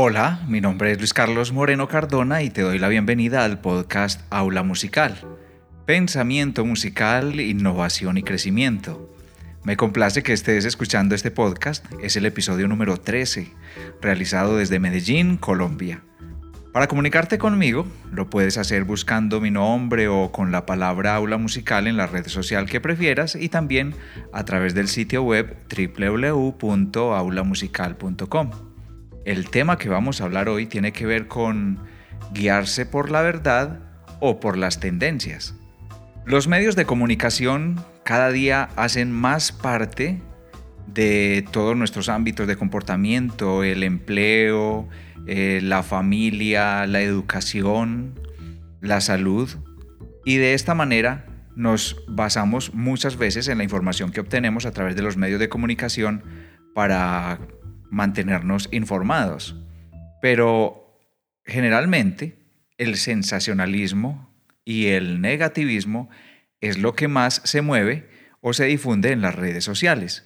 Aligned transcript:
Hola, 0.00 0.44
mi 0.46 0.60
nombre 0.60 0.92
es 0.92 0.98
Luis 0.98 1.12
Carlos 1.12 1.50
Moreno 1.50 1.88
Cardona 1.88 2.44
y 2.44 2.50
te 2.50 2.62
doy 2.62 2.78
la 2.78 2.86
bienvenida 2.86 3.44
al 3.44 3.60
podcast 3.60 4.20
Aula 4.30 4.62
Musical. 4.62 5.16
Pensamiento 5.86 6.64
musical, 6.64 7.40
innovación 7.40 8.16
y 8.16 8.22
crecimiento. 8.22 9.12
Me 9.64 9.76
complace 9.76 10.22
que 10.22 10.32
estés 10.32 10.64
escuchando 10.66 11.16
este 11.16 11.32
podcast. 11.32 11.84
Es 12.00 12.14
el 12.14 12.26
episodio 12.26 12.68
número 12.68 12.98
13, 12.98 13.52
realizado 14.00 14.56
desde 14.56 14.78
Medellín, 14.78 15.36
Colombia. 15.36 16.04
Para 16.72 16.86
comunicarte 16.86 17.38
conmigo, 17.38 17.84
lo 18.12 18.30
puedes 18.30 18.56
hacer 18.56 18.84
buscando 18.84 19.40
mi 19.40 19.50
nombre 19.50 20.06
o 20.06 20.30
con 20.30 20.52
la 20.52 20.64
palabra 20.64 21.16
aula 21.16 21.38
musical 21.38 21.88
en 21.88 21.96
la 21.96 22.06
red 22.06 22.28
social 22.28 22.66
que 22.66 22.80
prefieras 22.80 23.34
y 23.34 23.48
también 23.48 23.96
a 24.32 24.44
través 24.44 24.76
del 24.76 24.86
sitio 24.86 25.24
web 25.24 25.56
www.aulamusical.com. 25.76 28.67
El 29.28 29.50
tema 29.50 29.76
que 29.76 29.90
vamos 29.90 30.22
a 30.22 30.24
hablar 30.24 30.48
hoy 30.48 30.64
tiene 30.64 30.92
que 30.92 31.04
ver 31.04 31.28
con 31.28 31.80
guiarse 32.32 32.86
por 32.86 33.10
la 33.10 33.20
verdad 33.20 33.78
o 34.20 34.40
por 34.40 34.56
las 34.56 34.80
tendencias. 34.80 35.54
Los 36.24 36.48
medios 36.48 36.76
de 36.76 36.86
comunicación 36.86 37.78
cada 38.06 38.30
día 38.30 38.70
hacen 38.74 39.12
más 39.12 39.52
parte 39.52 40.22
de 40.86 41.44
todos 41.52 41.76
nuestros 41.76 42.08
ámbitos 42.08 42.46
de 42.46 42.56
comportamiento, 42.56 43.64
el 43.64 43.82
empleo, 43.82 44.88
eh, 45.26 45.60
la 45.62 45.82
familia, 45.82 46.86
la 46.86 47.02
educación, 47.02 48.18
la 48.80 49.02
salud. 49.02 49.50
Y 50.24 50.38
de 50.38 50.54
esta 50.54 50.74
manera 50.74 51.26
nos 51.54 52.02
basamos 52.08 52.72
muchas 52.72 53.18
veces 53.18 53.46
en 53.48 53.58
la 53.58 53.64
información 53.64 54.10
que 54.10 54.20
obtenemos 54.20 54.64
a 54.64 54.72
través 54.72 54.96
de 54.96 55.02
los 55.02 55.18
medios 55.18 55.38
de 55.38 55.50
comunicación 55.50 56.22
para 56.72 57.40
mantenernos 57.90 58.68
informados. 58.72 59.56
Pero 60.20 61.00
generalmente 61.44 62.38
el 62.76 62.96
sensacionalismo 62.96 64.32
y 64.64 64.88
el 64.88 65.20
negativismo 65.20 66.10
es 66.60 66.78
lo 66.78 66.94
que 66.94 67.08
más 67.08 67.40
se 67.44 67.62
mueve 67.62 68.08
o 68.40 68.52
se 68.52 68.66
difunde 68.66 69.12
en 69.12 69.22
las 69.22 69.34
redes 69.34 69.64
sociales. 69.64 70.24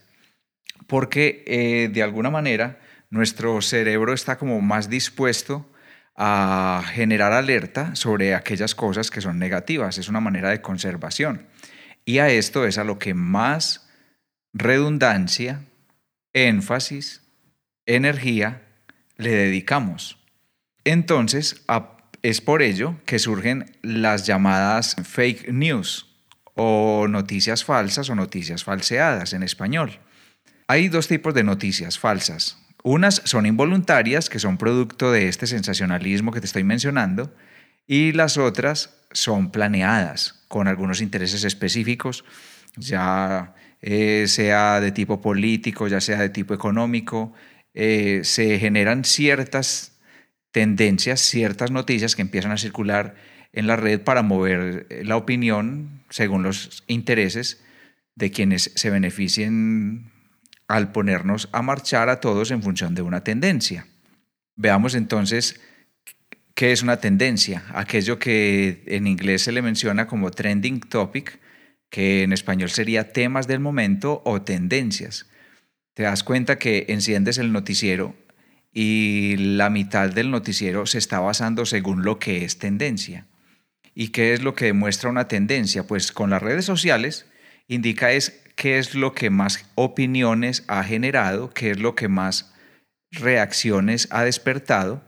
Porque 0.86 1.44
eh, 1.46 1.88
de 1.92 2.02
alguna 2.02 2.30
manera 2.30 2.80
nuestro 3.10 3.60
cerebro 3.62 4.12
está 4.12 4.38
como 4.38 4.60
más 4.60 4.88
dispuesto 4.88 5.68
a 6.16 6.82
generar 6.92 7.32
alerta 7.32 7.94
sobre 7.94 8.34
aquellas 8.34 8.74
cosas 8.74 9.10
que 9.10 9.20
son 9.20 9.38
negativas. 9.38 9.98
Es 9.98 10.08
una 10.08 10.20
manera 10.20 10.50
de 10.50 10.60
conservación. 10.60 11.46
Y 12.04 12.18
a 12.18 12.28
esto 12.28 12.66
es 12.66 12.78
a 12.78 12.84
lo 12.84 12.98
que 12.98 13.14
más 13.14 13.88
redundancia, 14.52 15.64
énfasis, 16.32 17.21
energía 17.86 18.62
le 19.16 19.30
dedicamos. 19.30 20.18
Entonces, 20.84 21.64
es 22.22 22.40
por 22.40 22.62
ello 22.62 22.96
que 23.04 23.18
surgen 23.18 23.76
las 23.82 24.26
llamadas 24.26 24.96
fake 25.02 25.52
news 25.52 26.08
o 26.54 27.06
noticias 27.08 27.64
falsas 27.64 28.10
o 28.10 28.14
noticias 28.14 28.64
falseadas 28.64 29.32
en 29.32 29.42
español. 29.42 29.98
Hay 30.66 30.88
dos 30.88 31.08
tipos 31.08 31.34
de 31.34 31.44
noticias 31.44 31.98
falsas. 31.98 32.58
Unas 32.82 33.22
son 33.24 33.46
involuntarias, 33.46 34.28
que 34.28 34.38
son 34.38 34.58
producto 34.58 35.12
de 35.12 35.28
este 35.28 35.46
sensacionalismo 35.46 36.32
que 36.32 36.40
te 36.40 36.46
estoy 36.46 36.64
mencionando, 36.64 37.34
y 37.86 38.12
las 38.12 38.38
otras 38.38 38.96
son 39.12 39.50
planeadas 39.50 40.44
con 40.48 40.66
algunos 40.66 41.00
intereses 41.00 41.44
específicos, 41.44 42.24
ya 42.76 43.54
eh, 43.80 44.24
sea 44.28 44.80
de 44.80 44.92
tipo 44.92 45.20
político, 45.20 45.88
ya 45.88 46.00
sea 46.00 46.18
de 46.18 46.30
tipo 46.30 46.54
económico, 46.54 47.32
eh, 47.74 48.20
se 48.24 48.58
generan 48.58 49.04
ciertas 49.04 49.98
tendencias, 50.50 51.20
ciertas 51.20 51.70
noticias 51.70 52.14
que 52.14 52.22
empiezan 52.22 52.52
a 52.52 52.58
circular 52.58 53.14
en 53.52 53.66
la 53.66 53.76
red 53.76 54.00
para 54.00 54.22
mover 54.22 54.86
la 55.04 55.16
opinión 55.16 56.04
según 56.10 56.42
los 56.42 56.84
intereses 56.86 57.62
de 58.14 58.30
quienes 58.30 58.72
se 58.74 58.90
beneficien 58.90 60.12
al 60.68 60.92
ponernos 60.92 61.48
a 61.52 61.62
marchar 61.62 62.08
a 62.08 62.20
todos 62.20 62.50
en 62.50 62.62
función 62.62 62.94
de 62.94 63.02
una 63.02 63.24
tendencia. 63.24 63.86
Veamos 64.56 64.94
entonces 64.94 65.60
qué 66.54 66.72
es 66.72 66.82
una 66.82 66.98
tendencia, 66.98 67.64
aquello 67.74 68.18
que 68.18 68.84
en 68.86 69.06
inglés 69.06 69.42
se 69.42 69.52
le 69.52 69.62
menciona 69.62 70.06
como 70.06 70.30
trending 70.30 70.80
topic, 70.80 71.40
que 71.90 72.22
en 72.22 72.32
español 72.32 72.70
sería 72.70 73.12
temas 73.12 73.46
del 73.46 73.60
momento 73.60 74.22
o 74.24 74.42
tendencias. 74.42 75.28
Te 75.94 76.04
das 76.04 76.24
cuenta 76.24 76.58
que 76.58 76.86
enciendes 76.88 77.38
el 77.38 77.52
noticiero 77.52 78.14
y 78.72 79.36
la 79.36 79.68
mitad 79.68 80.10
del 80.10 80.30
noticiero 80.30 80.86
se 80.86 80.98
está 80.98 81.20
basando 81.20 81.66
según 81.66 82.02
lo 82.04 82.18
que 82.18 82.44
es 82.44 82.58
tendencia. 82.58 83.26
¿Y 83.94 84.08
qué 84.08 84.32
es 84.32 84.42
lo 84.42 84.54
que 84.54 84.66
demuestra 84.66 85.10
una 85.10 85.28
tendencia? 85.28 85.86
Pues 85.86 86.12
con 86.12 86.30
las 86.30 86.42
redes 86.42 86.64
sociales 86.64 87.26
indica 87.68 88.12
es 88.12 88.42
qué 88.56 88.78
es 88.78 88.94
lo 88.94 89.12
que 89.12 89.28
más 89.28 89.70
opiniones 89.74 90.64
ha 90.68 90.82
generado, 90.82 91.50
qué 91.50 91.72
es 91.72 91.78
lo 91.78 91.94
que 91.94 92.08
más 92.08 92.54
reacciones 93.10 94.08
ha 94.10 94.24
despertado 94.24 95.02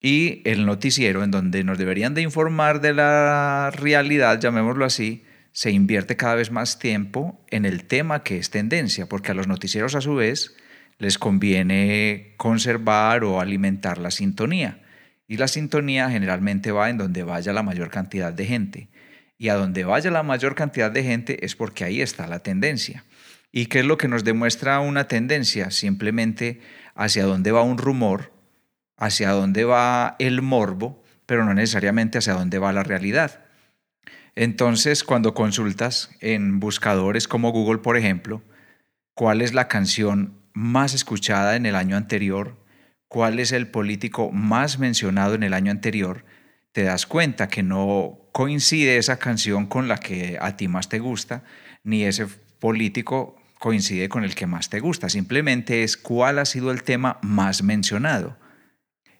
y 0.00 0.42
el 0.44 0.66
noticiero 0.66 1.22
en 1.22 1.30
donde 1.30 1.62
nos 1.62 1.78
deberían 1.78 2.14
de 2.14 2.22
informar 2.22 2.80
de 2.80 2.94
la 2.94 3.70
realidad, 3.72 4.40
llamémoslo 4.40 4.84
así, 4.84 5.24
se 5.58 5.72
invierte 5.72 6.14
cada 6.14 6.36
vez 6.36 6.52
más 6.52 6.78
tiempo 6.78 7.44
en 7.50 7.64
el 7.64 7.82
tema 7.82 8.22
que 8.22 8.38
es 8.38 8.48
tendencia, 8.48 9.08
porque 9.08 9.32
a 9.32 9.34
los 9.34 9.48
noticieros 9.48 9.96
a 9.96 10.00
su 10.00 10.14
vez 10.14 10.54
les 10.98 11.18
conviene 11.18 12.34
conservar 12.36 13.24
o 13.24 13.40
alimentar 13.40 13.98
la 13.98 14.12
sintonía. 14.12 14.80
Y 15.26 15.36
la 15.36 15.48
sintonía 15.48 16.10
generalmente 16.10 16.70
va 16.70 16.90
en 16.90 16.98
donde 16.98 17.24
vaya 17.24 17.52
la 17.52 17.64
mayor 17.64 17.90
cantidad 17.90 18.32
de 18.32 18.46
gente 18.46 18.88
y 19.36 19.48
a 19.48 19.56
donde 19.56 19.82
vaya 19.82 20.12
la 20.12 20.22
mayor 20.22 20.54
cantidad 20.54 20.92
de 20.92 21.02
gente 21.02 21.44
es 21.44 21.56
porque 21.56 21.82
ahí 21.82 22.02
está 22.02 22.28
la 22.28 22.38
tendencia. 22.38 23.02
¿Y 23.50 23.66
qué 23.66 23.80
es 23.80 23.84
lo 23.84 23.98
que 23.98 24.06
nos 24.06 24.22
demuestra 24.22 24.78
una 24.78 25.08
tendencia? 25.08 25.72
Simplemente 25.72 26.60
hacia 26.94 27.24
dónde 27.24 27.50
va 27.50 27.62
un 27.62 27.78
rumor, 27.78 28.32
hacia 28.96 29.30
dónde 29.30 29.64
va 29.64 30.14
el 30.20 30.40
morbo, 30.40 31.02
pero 31.26 31.44
no 31.44 31.52
necesariamente 31.52 32.18
hacia 32.18 32.34
dónde 32.34 32.60
va 32.60 32.72
la 32.72 32.84
realidad. 32.84 33.47
Entonces, 34.40 35.02
cuando 35.02 35.34
consultas 35.34 36.10
en 36.20 36.60
buscadores 36.60 37.26
como 37.26 37.50
Google, 37.50 37.78
por 37.78 37.96
ejemplo, 37.96 38.40
cuál 39.14 39.42
es 39.42 39.52
la 39.52 39.66
canción 39.66 40.38
más 40.52 40.94
escuchada 40.94 41.56
en 41.56 41.66
el 41.66 41.74
año 41.74 41.96
anterior, 41.96 42.56
cuál 43.08 43.40
es 43.40 43.50
el 43.50 43.66
político 43.66 44.30
más 44.30 44.78
mencionado 44.78 45.34
en 45.34 45.42
el 45.42 45.54
año 45.54 45.72
anterior, 45.72 46.24
te 46.70 46.84
das 46.84 47.04
cuenta 47.04 47.48
que 47.48 47.64
no 47.64 48.28
coincide 48.30 48.98
esa 48.98 49.18
canción 49.18 49.66
con 49.66 49.88
la 49.88 49.98
que 49.98 50.38
a 50.40 50.56
ti 50.56 50.68
más 50.68 50.88
te 50.88 51.00
gusta, 51.00 51.42
ni 51.82 52.04
ese 52.04 52.28
político 52.60 53.42
coincide 53.58 54.08
con 54.08 54.22
el 54.22 54.36
que 54.36 54.46
más 54.46 54.70
te 54.70 54.78
gusta. 54.78 55.08
Simplemente 55.08 55.82
es 55.82 55.96
cuál 55.96 56.38
ha 56.38 56.44
sido 56.44 56.70
el 56.70 56.84
tema 56.84 57.18
más 57.22 57.64
mencionado. 57.64 58.36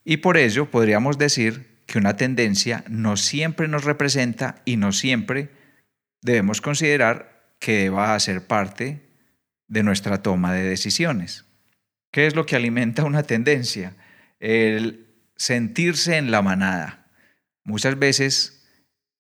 Y 0.05 0.19
por 0.19 0.37
ello 0.37 0.71
podríamos 0.71 1.19
decir 1.19 1.78
que 1.89 1.99
una 1.99 2.17
tendencia 2.17 2.85
no 2.89 3.17
siempre 3.17 3.67
nos 3.67 3.85
representa 3.85 4.61
y 4.67 4.77
no 4.77 4.93
siempre 4.93 5.49
debemos 6.21 6.61
considerar 6.61 7.55
que 7.59 7.89
va 7.89 8.15
a 8.15 8.21
ser 8.21 8.47
parte 8.47 9.09
de 9.69 9.83
nuestra 9.83 10.23
toma 10.23 10.53
de 10.53 10.65
decisiones. 10.65 11.47
¿Qué 12.13 12.27
es 12.27 12.37
lo 12.37 12.45
que 12.45 12.57
alimenta 12.57 13.05
una 13.05 13.23
tendencia? 13.23 13.97
El 14.39 15.07
sentirse 15.37 16.19
en 16.19 16.31
la 16.31 16.43
manada. 16.43 17.07
Muchas 17.65 17.99
veces 17.99 18.69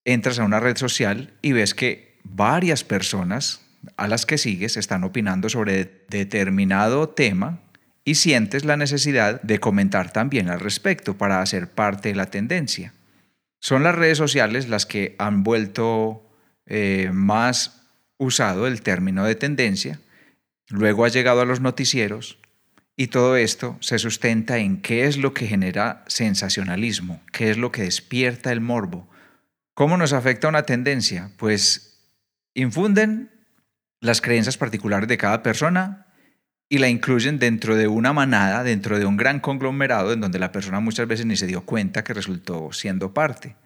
entras 0.04 0.38
a 0.38 0.44
una 0.44 0.60
red 0.60 0.76
social 0.76 1.32
y 1.40 1.52
ves 1.52 1.72
que 1.72 2.20
varias 2.22 2.84
personas 2.84 3.62
a 3.96 4.08
las 4.08 4.26
que 4.26 4.36
sigues 4.36 4.76
están 4.76 5.04
opinando 5.04 5.48
sobre 5.48 6.04
determinado 6.10 7.08
tema 7.08 7.62
y 8.08 8.14
sientes 8.14 8.64
la 8.64 8.78
necesidad 8.78 9.42
de 9.42 9.60
comentar 9.60 10.12
también 10.12 10.48
al 10.48 10.60
respecto 10.60 11.18
para 11.18 11.42
hacer 11.42 11.68
parte 11.68 12.08
de 12.08 12.14
la 12.14 12.30
tendencia. 12.30 12.94
Son 13.60 13.82
las 13.82 13.94
redes 13.94 14.16
sociales 14.16 14.66
las 14.70 14.86
que 14.86 15.14
han 15.18 15.42
vuelto 15.44 16.26
eh, 16.64 17.10
más 17.12 17.82
usado 18.16 18.66
el 18.66 18.80
término 18.80 19.26
de 19.26 19.34
tendencia, 19.34 20.00
luego 20.70 21.04
ha 21.04 21.08
llegado 21.08 21.42
a 21.42 21.44
los 21.44 21.60
noticieros 21.60 22.38
y 22.96 23.08
todo 23.08 23.36
esto 23.36 23.76
se 23.80 23.98
sustenta 23.98 24.56
en 24.56 24.80
qué 24.80 25.04
es 25.04 25.18
lo 25.18 25.34
que 25.34 25.46
genera 25.46 26.02
sensacionalismo, 26.06 27.20
qué 27.30 27.50
es 27.50 27.58
lo 27.58 27.72
que 27.72 27.82
despierta 27.82 28.52
el 28.52 28.62
morbo, 28.62 29.06
¿Cómo 29.74 29.96
nos 29.96 30.12
afecta 30.12 30.48
una 30.48 30.64
tendencia? 30.64 31.30
Pues 31.36 32.00
infunden 32.52 33.30
las 34.00 34.20
creencias 34.20 34.56
particulares 34.56 35.08
de 35.08 35.18
cada 35.18 35.44
persona 35.44 36.07
y 36.68 36.78
la 36.78 36.88
incluyen 36.88 37.38
dentro 37.38 37.76
de 37.76 37.88
una 37.88 38.12
manada, 38.12 38.62
dentro 38.62 38.98
de 38.98 39.06
un 39.06 39.16
gran 39.16 39.40
conglomerado 39.40 40.12
en 40.12 40.20
donde 40.20 40.38
la 40.38 40.52
persona 40.52 40.80
muchas 40.80 41.08
veces 41.08 41.26
ni 41.26 41.36
se 41.36 41.46
dio 41.46 41.62
cuenta 41.62 42.04
que 42.04 42.14
resultó 42.14 42.72
siendo 42.72 43.14
parte. 43.14 43.56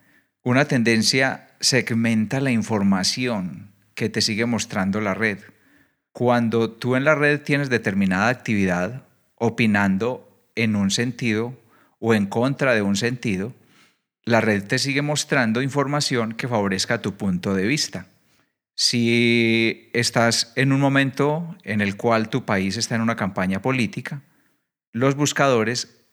Una 0.45 0.65
tendencia 0.67 1.49
segmenta 1.61 2.41
la 2.41 2.51
información 2.51 3.73
que 3.95 4.09
te 4.09 4.21
sigue 4.21 4.47
mostrando 4.47 5.01
la 5.01 5.15
red. 5.15 5.39
Cuando 6.13 6.71
tú 6.71 6.97
en 6.97 7.05
la 7.05 7.15
red 7.15 7.41
tienes 7.41 7.71
determinada 7.71 8.29
actividad 8.29 9.05
opinando 9.37 10.49
en 10.55 10.77
un 10.77 10.91
sentido 10.91 11.59
o 11.99 12.15
en 12.15 12.27
contra 12.27 12.75
de 12.75 12.83
un 12.83 12.97
sentido, 12.97 13.53
la 14.25 14.41
red 14.41 14.65
te 14.65 14.79
sigue 14.79 15.03
mostrando 15.03 15.63
información 15.63 16.35
que 16.35 16.49
favorezca 16.49 17.03
tu 17.03 17.15
punto 17.15 17.55
de 17.55 17.67
vista. 17.67 18.07
Si 18.75 19.91
estás 19.93 20.53
en 20.57 20.73
un 20.73 20.81
momento 20.81 21.57
en 21.63 21.81
el 21.81 21.97
cual 21.97 22.31
tu 22.31 22.45
país 22.45 22.77
está 22.77 22.95
en 22.95 23.03
una 23.03 23.17
campaña 23.17 23.61
política, 23.61 24.23
los 24.93 25.15
buscadores 25.15 26.07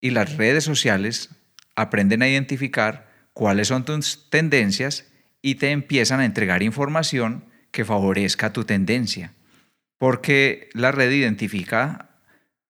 y 0.00 0.10
las 0.10 0.36
redes 0.36 0.64
sociales 0.64 1.30
aprenden 1.74 2.22
a 2.22 2.28
identificar 2.28 3.10
cuáles 3.32 3.68
son 3.68 3.84
tus 3.84 4.28
tendencias 4.30 5.10
y 5.40 5.56
te 5.56 5.70
empiezan 5.70 6.20
a 6.20 6.24
entregar 6.24 6.62
información 6.62 7.44
que 7.70 7.84
favorezca 7.84 8.52
tu 8.52 8.64
tendencia. 8.64 9.34
Porque 9.98 10.68
la 10.74 10.92
red 10.92 11.10
identifica 11.10 12.10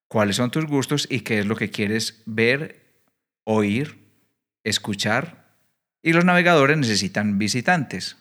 cuáles 0.09 0.37
son 0.37 0.51
tus 0.51 0.67
gustos 0.67 1.07
y 1.11 1.21
qué 1.21 1.41
es 1.41 1.47
lo 1.47 1.57
que 1.57 1.71
quieres 1.71 2.23
ver, 2.27 2.83
oír, 3.45 3.99
escuchar. 4.65 5.57
Y 6.03 6.13
los 6.13 6.25
navegadores 6.25 6.79
necesitan 6.79 7.39
visitantes. 7.39 8.17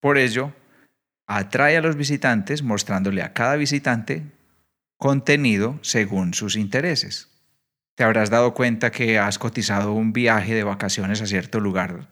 Por 0.00 0.18
ello, 0.18 0.52
atrae 1.26 1.76
a 1.76 1.82
los 1.82 1.96
visitantes 1.96 2.62
mostrándole 2.62 3.22
a 3.22 3.32
cada 3.32 3.56
visitante 3.56 4.24
contenido 4.96 5.78
según 5.82 6.34
sus 6.34 6.56
intereses. 6.56 7.28
Te 7.96 8.04
habrás 8.04 8.30
dado 8.30 8.54
cuenta 8.54 8.90
que 8.90 9.18
has 9.18 9.38
cotizado 9.38 9.92
un 9.92 10.12
viaje 10.12 10.54
de 10.54 10.64
vacaciones 10.64 11.20
a 11.20 11.26
cierto 11.26 11.60
lugar 11.60 12.08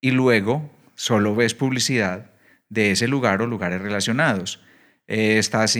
y 0.00 0.10
luego 0.10 0.70
solo 0.94 1.34
ves 1.34 1.54
publicidad 1.54 2.30
de 2.68 2.92
ese 2.92 3.08
lugar 3.08 3.42
o 3.42 3.46
lugares 3.46 3.80
relacionados. 3.80 4.62
Eh, 5.06 5.38
estás, 5.38 5.78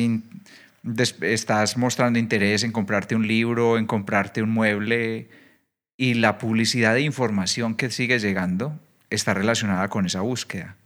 estás 1.22 1.76
mostrando 1.76 2.18
interés 2.18 2.62
en 2.62 2.72
comprarte 2.72 3.14
un 3.14 3.26
libro, 3.26 3.78
en 3.78 3.86
comprarte 3.86 4.42
un 4.42 4.50
mueble 4.50 5.28
y 5.96 6.14
la 6.14 6.38
publicidad 6.38 6.94
de 6.94 7.02
información 7.02 7.74
que 7.74 7.90
sigue 7.90 8.18
llegando 8.18 8.78
está 9.10 9.34
relacionada 9.34 9.88
con 9.88 10.06
esa 10.06 10.20
búsqueda. 10.20 10.76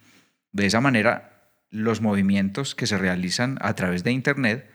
De 0.53 0.67
esa 0.67 0.81
manera, 0.81 1.33
los 1.71 2.01
movimientos 2.01 2.75
que 2.75 2.87
se 2.87 2.99
realizan 2.99 3.59
a 3.61 3.75
través 3.75 4.05
de 4.05 4.13
Internet 4.13 4.71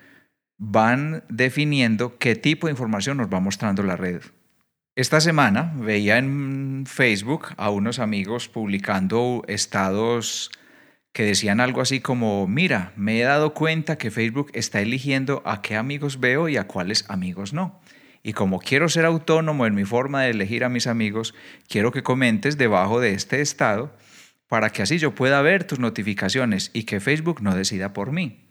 van 0.57 1.24
definiendo 1.29 2.18
qué 2.18 2.35
tipo 2.35 2.68
de 2.68 2.71
información 2.71 3.18
nos 3.18 3.31
va 3.31 3.39
mostrando 3.39 3.83
la 3.83 3.95
red. 3.95 4.21
Esta 4.95 5.21
semana 5.21 5.74
veía 5.75 6.18
en 6.18 6.85
Facebook 6.88 7.50
a 7.57 7.69
unos 7.69 8.00
amigos 8.00 8.50
publicando 8.50 9.44
estados 9.47 10.50
que 11.13 11.24
decían 11.24 11.59
algo 11.59 11.81
así 11.81 12.00
como, 12.00 12.47
mira, 12.47 12.94
me 12.95 13.19
he 13.19 13.23
dado 13.23 13.53
cuenta 13.53 14.00
que 14.00 14.09
Facebook 14.09 14.50
está 14.53 14.81
eligiendo 14.81 15.44
a 15.45 15.62
qué 15.62 15.75
amigos 15.75 16.19
veo 16.19 16.50
y 16.50 16.57
a 16.57 16.65
cuáles 16.65 17.07
amigos 17.09 17.53
no. 17.53 17.80
Y 18.23 18.33
como 18.33 18.59
quiero 18.59 18.89
ser 18.89 19.06
autónomo 19.06 19.68
en 19.68 19.75
mi 19.75 19.85
forma 19.85 20.23
de 20.23 20.31
elegir 20.31 20.63
a 20.63 20.69
mis 20.69 20.88
amigos, 20.88 21.35
quiero 21.69 21.91
que 21.91 22.03
comentes 22.03 22.57
debajo 22.57 23.00
de 23.00 23.13
este 23.13 23.41
estado 23.41 23.95
para 24.47 24.69
que 24.69 24.81
así 24.81 24.97
yo 24.97 25.13
pueda 25.13 25.41
ver 25.41 25.65
tus 25.65 25.79
notificaciones 25.79 26.71
y 26.73 26.83
que 26.83 26.99
Facebook 26.99 27.41
no 27.41 27.55
decida 27.55 27.94
por 27.94 28.11
mí. 28.11 28.49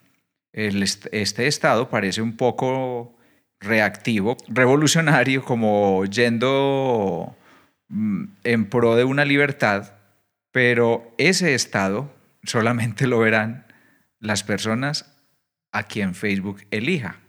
este 0.53 1.47
estado 1.47 1.91
parece 1.91 2.23
un 2.23 2.37
poco 2.37 3.17
reactivo, 3.61 4.37
revolucionario, 4.49 5.43
como 5.45 6.05
yendo 6.05 7.37
mm, 7.89 8.25
en 8.45 8.69
pro 8.69 8.97
de 8.97 9.05
una 9.05 9.25
libertad, 9.25 9.95
pero 10.53 11.15
ese 11.19 11.55
estado 11.55 12.15
solamente 12.43 13.07
lo 13.07 13.19
verán 13.19 13.67
las 14.21 14.43
personas 14.43 15.15
a 15.73 15.85
quien 15.85 16.15
Facebook 16.15 16.63
elija. 16.71 17.21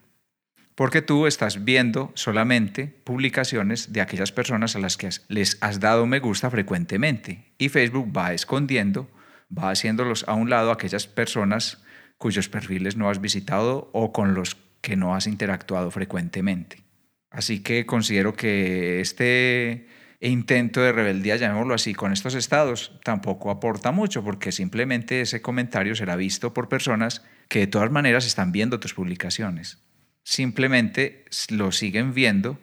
Porque 0.77 1.01
tú 1.01 1.25
estás 1.25 1.65
viendo 1.65 2.11
solamente 2.13 2.85
publicaciones 3.03 3.93
de 3.93 3.99
aquellas 3.99 4.31
personas 4.31 4.75
a 4.75 4.79
las 4.79 4.95
que 4.95 5.09
les 5.27 5.57
has 5.59 5.79
dado 5.79 6.05
me 6.05 6.19
gusta 6.19 6.51
frecuentemente. 6.51 7.51
Y 7.57 7.69
Facebook 7.69 8.15
va 8.15 8.31
escondiendo, 8.35 9.09
va 9.49 9.71
haciéndolos 9.71 10.23
a 10.27 10.35
un 10.35 10.51
lado 10.51 10.69
aquellas 10.69 11.07
personas 11.07 11.83
cuyos 12.19 12.47
perfiles 12.47 12.95
no 12.95 13.09
has 13.09 13.19
visitado 13.19 13.89
o 13.91 14.13
con 14.13 14.35
los 14.35 14.55
que 14.81 14.95
no 14.95 15.15
has 15.15 15.25
interactuado 15.25 15.89
frecuentemente. 15.89 16.83
Así 17.31 17.63
que 17.63 17.87
considero 17.87 18.35
que 18.35 19.01
este 19.01 19.87
intento 20.19 20.81
de 20.81 20.91
rebeldía, 20.91 21.37
llamémoslo 21.37 21.73
así, 21.73 21.95
con 21.95 22.13
estos 22.13 22.35
estados 22.35 22.99
tampoco 23.03 23.49
aporta 23.49 23.91
mucho 23.91 24.23
porque 24.23 24.51
simplemente 24.51 25.21
ese 25.21 25.41
comentario 25.41 25.95
será 25.95 26.15
visto 26.15 26.53
por 26.53 26.69
personas 26.69 27.25
que 27.49 27.61
de 27.61 27.67
todas 27.67 27.89
maneras 27.89 28.27
están 28.27 28.51
viendo 28.51 28.79
tus 28.79 28.93
publicaciones. 28.93 29.86
Simplemente 30.29 31.23
lo 31.47 31.71
siguen 31.71 32.13
viendo 32.13 32.59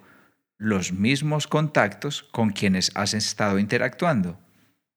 los 0.59 0.93
mismos 0.93 1.47
contactos 1.47 2.23
con 2.25 2.51
quienes 2.51 2.93
has 2.95 3.15
estado 3.15 3.59
interactuando. 3.59 4.39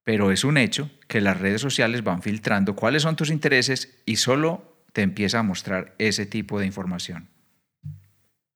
Pero 0.04 0.34
es 0.34 0.44
un 0.44 0.58
hecho 0.58 0.92
que 1.08 1.22
las 1.22 1.40
redes 1.40 1.62
sociales 1.62 2.04
van 2.04 2.22
filtrando 2.22 2.76
cuáles 2.76 3.04
son 3.04 3.16
tus 3.16 3.30
intereses 3.30 4.02
y 4.06 4.18
solo 4.18 4.84
te 4.92 5.02
empieza 5.02 5.40
a 5.40 5.44
mostrar 5.44 5.96
ese 5.98 6.26
tipo 6.26 6.60
de 6.60 6.66
información. 6.66 7.30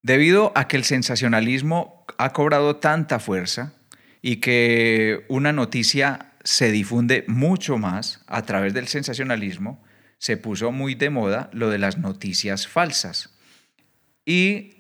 Debido 0.04 0.52
a 0.56 0.68
que 0.68 0.76
el 0.76 0.84
sensacionalismo 0.84 2.06
ha 2.18 2.34
cobrado 2.34 2.76
tanta 2.76 3.18
fuerza 3.18 3.76
y 4.22 4.42
que 4.42 5.26
una 5.30 5.54
noticia 5.54 6.34
se 6.44 6.70
difunde 6.70 7.24
mucho 7.30 7.78
más 7.78 8.26
a 8.28 8.42
través 8.42 8.74
del 8.74 8.90
sensacionalismo, 8.90 9.82
se 10.18 10.36
puso 10.36 10.74
muy 10.74 10.96
de 10.96 11.10
moda 11.10 11.50
lo 11.54 11.70
de 11.70 11.78
las 11.78 11.98
noticias 11.98 12.68
falsas. 12.68 13.38
Y 14.26 14.76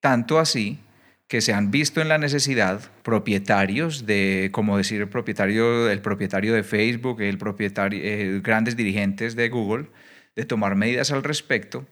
tanto 0.00 0.38
así 0.38 0.78
que 1.32 1.40
se 1.40 1.54
han 1.54 1.70
visto 1.70 2.02
en 2.02 2.08
la 2.08 2.18
necesidad 2.18 2.90
propietarios 3.02 4.04
de, 4.04 4.50
como 4.52 4.76
decir, 4.76 5.00
el 5.00 5.08
propietario, 5.08 5.88
el 5.88 6.02
propietario 6.02 6.52
de 6.52 6.62
Facebook, 6.62 7.22
el 7.22 7.38
propietario, 7.38 8.00
eh, 8.02 8.40
grandes 8.42 8.76
dirigentes 8.76 9.34
de 9.34 9.48
Google, 9.48 9.86
de 10.36 10.44
tomar 10.44 10.76
medidas 10.76 11.10
al 11.10 11.22
respecto, 11.22 11.86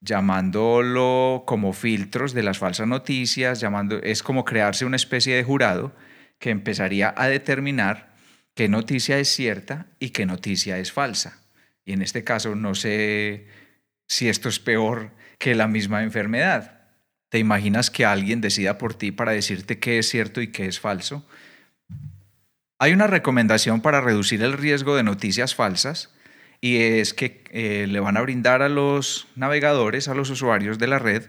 llamándolo 0.00 1.44
como 1.46 1.74
filtros 1.74 2.32
de 2.32 2.42
las 2.42 2.58
falsas 2.58 2.86
noticias, 2.86 3.60
llamando, 3.60 4.00
es 4.02 4.22
como 4.22 4.46
crearse 4.46 4.86
una 4.86 4.96
especie 4.96 5.36
de 5.36 5.44
jurado 5.44 5.92
que 6.38 6.48
empezaría 6.48 7.12
a 7.14 7.28
determinar 7.28 8.14
qué 8.54 8.68
noticia 8.68 9.18
es 9.18 9.28
cierta 9.28 9.86
y 9.98 10.10
qué 10.10 10.24
noticia 10.24 10.78
es 10.78 10.92
falsa. 10.92 11.42
Y 11.84 11.92
en 11.92 12.00
este 12.00 12.24
caso 12.24 12.54
no 12.54 12.74
sé 12.74 13.48
si 14.06 14.28
esto 14.28 14.48
es 14.48 14.58
peor 14.60 15.10
que 15.38 15.54
la 15.54 15.68
misma 15.68 16.02
enfermedad. 16.02 16.80
¿Te 17.30 17.38
imaginas 17.38 17.90
que 17.90 18.04
alguien 18.04 18.40
decida 18.40 18.78
por 18.78 18.94
ti 18.94 19.12
para 19.12 19.32
decirte 19.32 19.78
qué 19.78 19.98
es 19.98 20.08
cierto 20.08 20.40
y 20.40 20.48
qué 20.48 20.66
es 20.66 20.80
falso? 20.80 21.26
Hay 22.78 22.92
una 22.92 23.06
recomendación 23.06 23.80
para 23.80 24.00
reducir 24.00 24.42
el 24.42 24.52
riesgo 24.52 24.96
de 24.96 25.02
noticias 25.02 25.54
falsas 25.54 26.14
y 26.60 26.76
es 26.76 27.14
que 27.14 27.44
eh, 27.50 27.86
le 27.88 28.00
van 28.00 28.16
a 28.16 28.20
brindar 28.20 28.62
a 28.62 28.68
los 28.68 29.28
navegadores, 29.36 30.08
a 30.08 30.14
los 30.14 30.30
usuarios 30.30 30.78
de 30.78 30.86
la 30.86 30.98
red, 30.98 31.24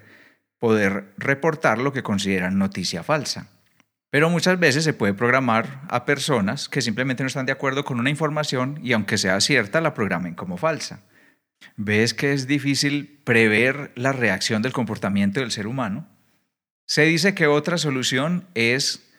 poder 0.60 1.14
reportar 1.18 1.80
lo 1.80 1.94
que 1.94 2.04
consideran 2.04 2.58
noticia 2.58 3.04
falsa. 3.04 3.48
Pero 4.12 4.30
muchas 4.30 4.60
veces 4.60 4.84
se 4.84 4.94
puede 4.94 5.14
programar 5.14 5.82
a 5.88 6.06
personas 6.06 6.68
que 6.68 6.82
simplemente 6.82 7.24
no 7.24 7.28
están 7.28 7.46
de 7.46 7.52
acuerdo 7.52 7.86
con 7.86 8.00
una 8.00 8.10
información 8.10 8.80
y 8.84 8.94
aunque 8.94 9.18
sea 9.18 9.40
cierta, 9.40 9.82
la 9.82 9.94
programen 9.94 10.34
como 10.34 10.58
falsa. 10.58 11.02
¿Ves 11.82 12.14
que 12.14 12.34
es 12.34 12.46
difícil 12.46 13.22
prever 13.24 13.94
la 13.96 14.12
reacción 14.12 14.62
del 14.62 14.74
comportamiento 14.74 15.40
del 15.40 15.52
ser 15.52 15.66
humano? 15.66 16.10
Se 16.86 17.04
dice 17.04 17.34
que 17.34 17.48
otra 17.48 17.78
solución 17.78 18.46
es 18.54 19.10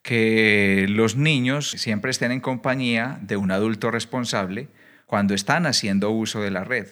que 0.00 0.86
los 0.88 1.16
niños 1.16 1.72
siempre 1.72 2.10
estén 2.10 2.32
en 2.32 2.40
compañía 2.40 3.18
de 3.20 3.36
un 3.36 3.50
adulto 3.50 3.90
responsable 3.90 4.68
cuando 5.04 5.34
están 5.34 5.66
haciendo 5.66 6.10
uso 6.10 6.40
de 6.40 6.50
la 6.50 6.64
red. 6.64 6.86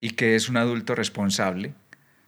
¿Y 0.00 0.10
que 0.10 0.36
es 0.36 0.48
un 0.48 0.56
adulto 0.56 0.94
responsable? 0.94 1.74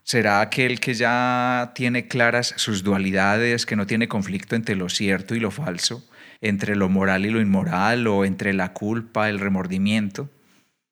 ¿Será 0.03 0.41
aquel 0.41 0.81
que 0.81 0.95
ya 0.95 1.71
tiene 1.77 2.09
claras 2.09 2.53
sus 2.57 2.83
dualidades, 2.83 3.65
que 3.65 3.77
no 3.77 3.87
tiene 3.87 4.09
conflicto 4.09 4.57
entre 4.57 4.75
lo 4.75 4.89
cierto 4.89 5.37
y 5.37 5.41
lo 5.41 5.53
falso, 5.53 6.05
entre 6.41 6.75
lo 6.75 6.89
moral 6.89 7.27
y 7.27 7.31
lo 7.31 7.41
inmoral, 7.41 8.09
o 8.09 8.25
entre 8.25 8.55
la 8.55 8.73
culpa, 8.73 9.29
el 9.29 9.39
remordimiento? 9.39 10.31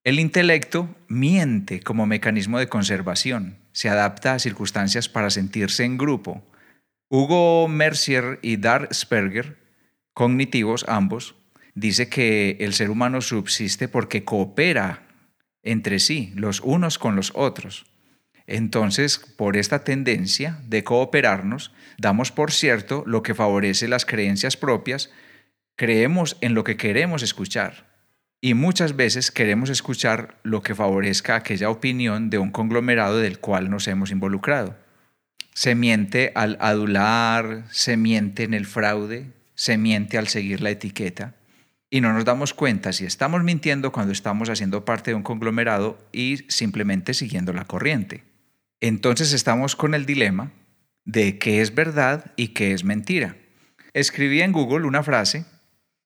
El 0.04 0.18
intelecto 0.18 0.92
miente 1.06 1.78
como 1.78 2.06
mecanismo 2.06 2.59
de 2.59 2.68
conservación, 2.68 3.59
se 3.71 3.88
adapta 3.88 4.35
a 4.35 4.40
circunstancias 4.40 5.09
para 5.09 5.30
sentirse 5.30 5.85
en 5.85 5.97
grupo. 5.97 6.42
Hugo 7.09 7.68
Mercier 7.68 8.40
y 8.42 8.56
Dar 8.56 8.88
Sperger, 8.92 9.59
cognitivos 10.12 10.85
ambos, 10.88 11.37
dice 11.76 12.09
que 12.09 12.56
el 12.59 12.75
ser 12.75 12.90
humano 12.90 13.21
subsiste 13.21 13.87
porque 13.87 14.25
coopera 14.25 15.06
entre 15.62 16.00
sí, 16.00 16.32
los 16.35 16.59
unos 16.59 16.99
con 16.99 17.14
los 17.14 17.30
otros. 17.37 17.87
Entonces, 18.49 19.18
por 19.18 19.56
esta 19.56 19.85
tendencia 19.85 20.59
de 20.66 20.82
cooperarnos, 20.82 21.73
damos 21.97 22.32
por 22.32 22.50
cierto 22.50 23.04
lo 23.06 23.23
que 23.23 23.37
favorece 23.37 23.87
las 23.87 24.04
creencias 24.04 24.56
propias, 24.56 25.12
creemos 25.76 26.38
en 26.40 26.54
lo 26.54 26.64
que 26.64 26.76
queremos 26.76 27.23
escuchar 27.23 27.91
y 28.44 28.54
muchas 28.54 28.96
veces 28.96 29.30
queremos 29.30 29.70
escuchar 29.70 30.37
lo 30.42 30.62
que 30.62 30.75
favorezca 30.75 31.37
aquella 31.37 31.70
opinión 31.70 32.28
de 32.28 32.38
un 32.38 32.50
conglomerado 32.50 33.18
del 33.18 33.38
cual 33.38 33.70
nos 33.70 33.87
hemos 33.87 34.11
involucrado. 34.11 34.76
Se 35.54 35.76
miente 35.76 36.32
al 36.34 36.58
adular, 36.61 37.64
se 37.70 37.96
miente 37.96 38.42
en 38.42 38.52
el 38.52 38.66
fraude, 38.66 39.30
se 39.54 39.78
miente 39.78 40.18
al 40.18 40.26
seguir 40.26 40.61
la 40.61 40.70
etiqueta 40.70 41.37
y 41.88 42.00
no 42.00 42.12
nos 42.12 42.25
damos 42.25 42.52
cuenta 42.52 42.92
si 42.92 43.04
estamos 43.04 43.44
mintiendo 43.44 43.92
cuando 43.92 44.12
estamos 44.12 44.50
haciendo 44.50 44.84
parte 44.84 45.12
de 45.12 45.14
un 45.14 45.22
conglomerado 45.22 46.04
y 46.11 46.38
simplemente 46.49 47.14
siguiendo 47.14 47.52
la 47.52 47.66
corriente. 47.66 48.25
Entonces 48.80 49.32
estamos 49.32 49.76
con 49.76 49.94
el 49.94 50.04
dilema 50.04 50.50
de 51.04 51.38
qué 51.38 51.61
es 51.61 51.76
verdad 51.76 52.32
y 52.34 52.49
qué 52.49 52.72
es 52.72 52.82
mentira. 52.82 53.37
Escribí 53.92 54.42
en 54.42 54.50
Google 54.50 54.88
una 54.88 55.04
frase 55.04 55.44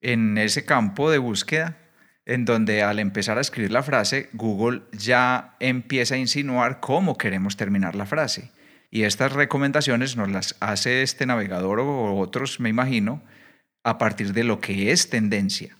en 0.02 0.36
ese 0.36 0.66
campo 0.66 1.10
de 1.10 1.16
búsqueda 1.16 1.78
en 2.26 2.44
donde 2.44 2.82
al 2.82 2.98
empezar 2.98 3.38
a 3.38 3.40
escribir 3.40 3.70
la 3.70 3.84
frase, 3.84 4.28
Google 4.32 4.82
ya 4.92 5.56
empieza 5.60 6.16
a 6.16 6.18
insinuar 6.18 6.80
cómo 6.80 7.16
queremos 7.16 7.56
terminar 7.56 7.94
la 7.94 8.04
frase. 8.04 8.50
Y 8.90 9.04
estas 9.04 9.32
recomendaciones 9.32 10.16
nos 10.16 10.30
las 10.30 10.56
hace 10.60 11.02
este 11.02 11.24
navegador 11.24 11.80
o 11.80 12.16
otros, 12.16 12.58
me 12.60 12.68
imagino, 12.68 13.22
a 13.84 13.98
partir 13.98 14.32
de 14.32 14.42
lo 14.42 14.60
que 14.60 14.90
es 14.90 15.08
tendencia. 15.08 15.76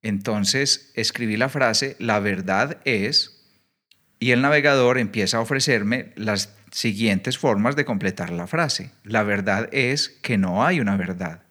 Entonces 0.00 0.92
escribí 0.94 1.36
la 1.36 1.48
frase, 1.48 1.96
la 1.98 2.20
verdad 2.20 2.78
es, 2.84 3.34
y 4.20 4.30
el 4.30 4.42
navegador 4.42 4.98
empieza 4.98 5.38
a 5.38 5.40
ofrecerme 5.40 6.12
las 6.14 6.54
siguientes 6.70 7.38
formas 7.38 7.74
de 7.74 7.84
completar 7.84 8.30
la 8.30 8.46
frase. 8.46 8.92
La 9.02 9.24
verdad 9.24 9.68
es 9.72 10.08
que 10.08 10.38
no 10.38 10.64
hay 10.64 10.80
una 10.80 10.96
verdad. 10.96 11.42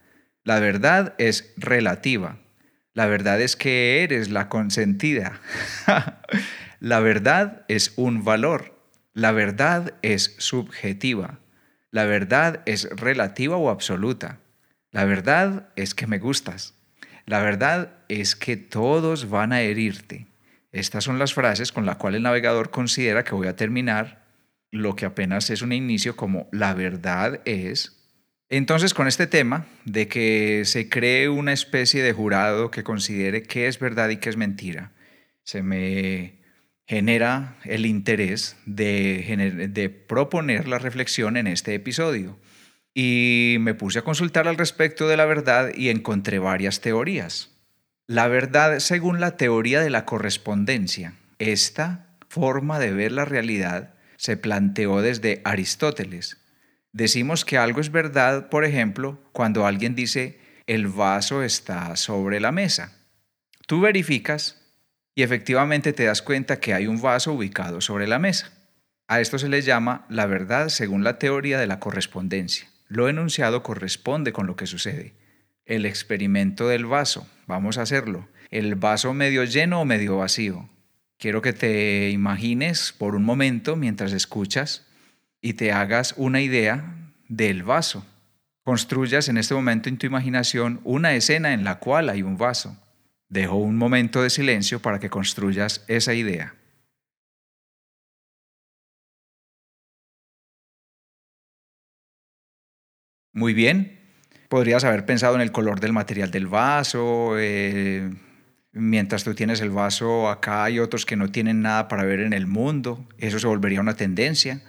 La 0.43 0.59
verdad 0.59 1.15
es 1.17 1.53
relativa. 1.57 2.39
La 2.97 3.05
verdad 3.05 3.39
es 3.41 3.55
que 3.55 4.01
eres 4.01 4.31
la 4.31 4.49
consentida. 4.49 5.39
la 6.79 6.99
verdad 6.99 7.63
es 7.67 7.93
un 7.95 8.23
valor. 8.23 8.73
La 9.13 9.31
verdad 9.31 9.93
es 10.01 10.33
subjetiva. 10.39 11.37
La 11.91 12.05
verdad 12.05 12.63
es 12.65 12.89
relativa 12.89 13.55
o 13.55 13.69
absoluta. 13.69 14.39
La 14.91 15.05
verdad 15.05 15.69
es 15.75 15.93
que 15.93 16.07
me 16.07 16.17
gustas. 16.17 16.73
La 17.27 17.43
verdad 17.43 17.99
es 18.09 18.35
que 18.35 18.57
todos 18.57 19.29
van 19.29 19.53
a 19.53 19.61
herirte. 19.61 20.25
Estas 20.71 21.03
son 21.03 21.19
las 21.19 21.35
frases 21.35 21.71
con 21.71 21.85
las 21.85 21.97
cuales 21.97 22.17
el 22.17 22.23
navegador 22.23 22.71
considera 22.71 23.23
que 23.23 23.35
voy 23.35 23.45
a 23.47 23.55
terminar 23.55 24.23
lo 24.71 24.95
que 24.95 25.05
apenas 25.05 25.51
es 25.51 25.61
un 25.61 25.71
inicio 25.71 26.15
como 26.15 26.49
la 26.51 26.73
verdad 26.73 27.41
es. 27.45 27.96
Entonces, 28.49 28.93
con 28.93 29.07
este 29.07 29.27
tema 29.27 29.65
de 29.83 30.07
que 30.07 30.63
se 30.65 30.87
cree 30.87 31.27
una 31.27 31.51
especie 31.51 32.01
de 32.01 32.13
jurado 32.13 32.71
que 32.71 32.83
considere 32.83 33.43
qué 33.43 33.67
es 33.67 33.79
verdad 33.79 34.09
y 34.09 34.17
qué 34.17 34.29
es 34.29 34.37
mentira, 34.37 34.93
se 35.43 35.63
me 35.63 36.37
genera 36.87 37.57
el 37.65 37.85
interés 37.85 38.55
de, 38.65 40.05
proponer 40.07 40.67
la 40.67 40.79
reflexión 40.79 41.35
en 41.35 41.47
este 41.47 41.73
episodio 41.73 42.39
y 42.93 43.57
me 43.59 43.73
puse 43.73 43.99
a 43.99 44.03
consultar 44.03 44.47
al 44.47 44.57
respecto 44.57 45.07
de 45.07 45.17
la 45.17 45.25
verdad 45.25 45.71
y 45.75 45.89
encontré 45.89 46.39
varias 46.39 46.79
teorías. 46.79 47.51
La 48.07 48.29
verdad 48.29 48.79
según 48.79 49.19
la 49.19 49.35
teoría 49.35 49.81
de 49.81 49.89
la 49.89 50.05
correspondencia. 50.05 51.13
Esta 51.39 52.15
forma 52.29 52.79
de 52.79 52.93
ver 52.93 53.11
la 53.11 53.25
realidad 53.25 53.93
se 54.15 54.37
planteó 54.37 55.01
desde 55.01 55.41
Aristóteles. 55.43 56.37
Decimos 56.91 57.45
que 57.45 57.57
algo 57.57 57.81
es 57.81 57.91
verdad, 57.91 58.49
por 58.49 58.65
ejemplo, 58.65 59.21
cuando 59.31 59.65
alguien 59.65 59.95
dice 59.95 60.39
el 60.67 60.87
vaso 60.87 61.43
está 61.43 61.95
sobre 61.95 62.39
la 62.39 62.51
mesa. 62.51 62.97
Tú 63.67 63.81
verificas 63.81 64.61
y 65.15 65.23
efectivamente 65.23 65.93
te 65.93 66.05
das 66.05 66.21
cuenta 66.21 66.59
que 66.59 66.73
hay 66.73 66.87
un 66.87 67.01
vaso 67.01 67.33
ubicado 67.33 67.81
sobre 67.81 68.07
la 68.07 68.19
mesa. 68.19 68.51
A 69.07 69.21
esto 69.21 69.39
se 69.39 69.47
le 69.47 69.61
llama 69.61 70.05
la 70.09 70.25
verdad 70.25 70.69
según 70.69 71.03
la 71.03 71.19
teoría 71.19 71.59
de 71.59 71.67
la 71.67 71.79
correspondencia. 71.79 72.67
Lo 72.87 73.07
enunciado 73.07 73.63
corresponde 73.63 74.33
con 74.33 74.47
lo 74.47 74.55
que 74.55 74.67
sucede. 74.67 75.13
El 75.65 75.85
experimento 75.85 76.67
del 76.67 76.85
vaso. 76.85 77.29
Vamos 77.45 77.77
a 77.77 77.83
hacerlo. 77.83 78.27
El 78.49 78.75
vaso 78.75 79.13
medio 79.13 79.43
lleno 79.43 79.81
o 79.81 79.85
medio 79.85 80.17
vacío. 80.17 80.69
Quiero 81.17 81.41
que 81.41 81.53
te 81.53 82.09
imagines 82.09 82.93
por 82.97 83.15
un 83.15 83.23
momento 83.23 83.75
mientras 83.75 84.13
escuchas 84.13 84.86
y 85.41 85.53
te 85.53 85.71
hagas 85.71 86.13
una 86.17 86.41
idea 86.41 87.11
del 87.27 87.63
vaso. 87.63 88.05
Construyas 88.63 89.29
en 89.29 89.37
este 89.37 89.53
momento 89.53 89.89
en 89.89 89.97
tu 89.97 90.05
imaginación 90.05 90.81
una 90.83 91.13
escena 91.13 91.53
en 91.53 91.63
la 91.63 91.79
cual 91.79 92.09
hay 92.09 92.21
un 92.21 92.37
vaso. 92.37 92.77
Dejo 93.29 93.55
un 93.55 93.77
momento 93.77 94.21
de 94.21 94.29
silencio 94.29 94.81
para 94.81 94.99
que 94.99 95.09
construyas 95.09 95.83
esa 95.87 96.13
idea. 96.13 96.55
Muy 103.33 103.53
bien. 103.53 103.99
Podrías 104.49 104.83
haber 104.83 105.05
pensado 105.05 105.35
en 105.35 105.41
el 105.41 105.51
color 105.51 105.79
del 105.79 105.93
material 105.93 106.31
del 106.31 106.47
vaso. 106.47 107.35
Eh, 107.37 108.09
mientras 108.71 109.23
tú 109.23 109.35
tienes 109.35 109.61
el 109.61 109.69
vaso, 109.69 110.29
acá 110.29 110.63
hay 110.63 110.79
otros 110.79 111.05
que 111.05 111.15
no 111.15 111.29
tienen 111.29 111.61
nada 111.61 111.87
para 111.87 112.03
ver 112.03 112.21
en 112.21 112.33
el 112.33 112.47
mundo. 112.47 113.05
Eso 113.17 113.39
se 113.39 113.47
volvería 113.47 113.81
una 113.81 113.95
tendencia. 113.95 114.61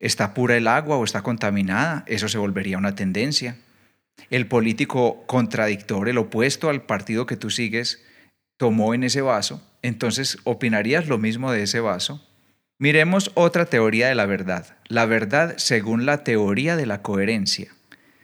¿Está 0.00 0.34
pura 0.34 0.56
el 0.56 0.68
agua 0.68 0.96
o 0.96 1.04
está 1.04 1.22
contaminada? 1.22 2.04
Eso 2.06 2.28
se 2.28 2.38
volvería 2.38 2.78
una 2.78 2.94
tendencia. 2.94 3.56
El 4.30 4.46
político 4.46 5.24
contradictor, 5.26 6.08
el 6.08 6.18
opuesto 6.18 6.68
al 6.68 6.82
partido 6.82 7.26
que 7.26 7.36
tú 7.36 7.50
sigues, 7.50 8.04
tomó 8.56 8.94
en 8.94 9.04
ese 9.04 9.22
vaso. 9.22 9.62
Entonces, 9.82 10.38
¿opinarías 10.44 11.08
lo 11.08 11.18
mismo 11.18 11.52
de 11.52 11.62
ese 11.62 11.80
vaso? 11.80 12.26
Miremos 12.78 13.30
otra 13.34 13.66
teoría 13.66 14.08
de 14.08 14.14
la 14.14 14.26
verdad. 14.26 14.76
La 14.88 15.06
verdad 15.06 15.54
según 15.56 16.04
la 16.04 16.24
teoría 16.24 16.76
de 16.76 16.86
la 16.86 17.02
coherencia 17.02 17.68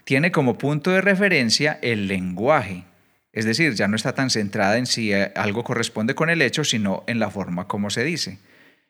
tiene 0.04 0.32
como 0.32 0.58
punto 0.58 0.90
de 0.90 1.00
referencia 1.00 1.78
el 1.82 2.08
lenguaje. 2.08 2.84
Es 3.32 3.44
decir, 3.44 3.74
ya 3.74 3.88
no 3.88 3.96
está 3.96 4.14
tan 4.14 4.30
centrada 4.30 4.76
en 4.76 4.86
si 4.86 5.12
eh, 5.12 5.32
algo 5.36 5.64
corresponde 5.64 6.14
con 6.14 6.28
el 6.28 6.42
hecho, 6.42 6.64
sino 6.64 7.04
en 7.06 7.18
la 7.18 7.30
forma 7.30 7.66
como 7.66 7.88
se 7.90 8.04
dice. 8.04 8.38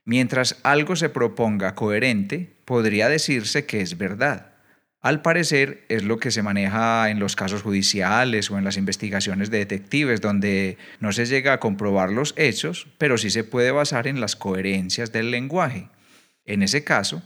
Mientras 0.05 0.59
algo 0.63 0.97
se 0.97 1.09
proponga 1.09 1.75
coherente, 1.75 2.57
podría 2.65 3.09
decirse 3.09 3.67
que 3.67 3.81
es 3.81 3.99
verdad. 3.99 4.53
Al 5.01 5.21
parecer 5.21 5.85
es 5.89 6.05
lo 6.05 6.19
que 6.19 6.31
se 6.31 6.43
maneja 6.43 7.11
en 7.11 7.19
los 7.19 7.35
casos 7.35 7.63
judiciales 7.63 8.51
o 8.51 8.59
en 8.59 8.65
las 8.65 8.77
investigaciones 8.77 9.51
de 9.51 9.59
detectives, 9.59 10.21
donde 10.21 10.79
no 11.01 11.11
se 11.13 11.27
llega 11.27 11.53
a 11.53 11.61
comprobar 11.61 12.11
los 12.11 12.35
hechos, 12.37 12.87
pero 12.99 13.19
sí 13.19 13.31
se 13.31 13.43
puede 13.43 13.73
basar 13.73 14.07
en 14.07 14.21
las 14.21 14.37
coherencias 14.37 15.11
del 15.11 15.33
lenguaje. 15.33 15.89
En 16.45 16.63
ese 16.63 16.85
caso, 16.85 17.23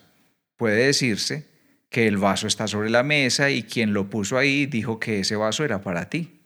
puede 0.56 0.86
decirse 0.86 1.46
que 1.90 2.06
el 2.06 2.16
vaso 2.16 2.46
está 2.46 2.66
sobre 2.66 2.88
la 2.88 3.02
mesa 3.02 3.50
y 3.50 3.62
quien 3.62 3.92
lo 3.92 4.08
puso 4.08 4.38
ahí 4.38 4.66
dijo 4.66 4.98
que 4.98 5.20
ese 5.20 5.36
vaso 5.36 5.62
era 5.62 5.82
para 5.82 6.08
ti. 6.08 6.40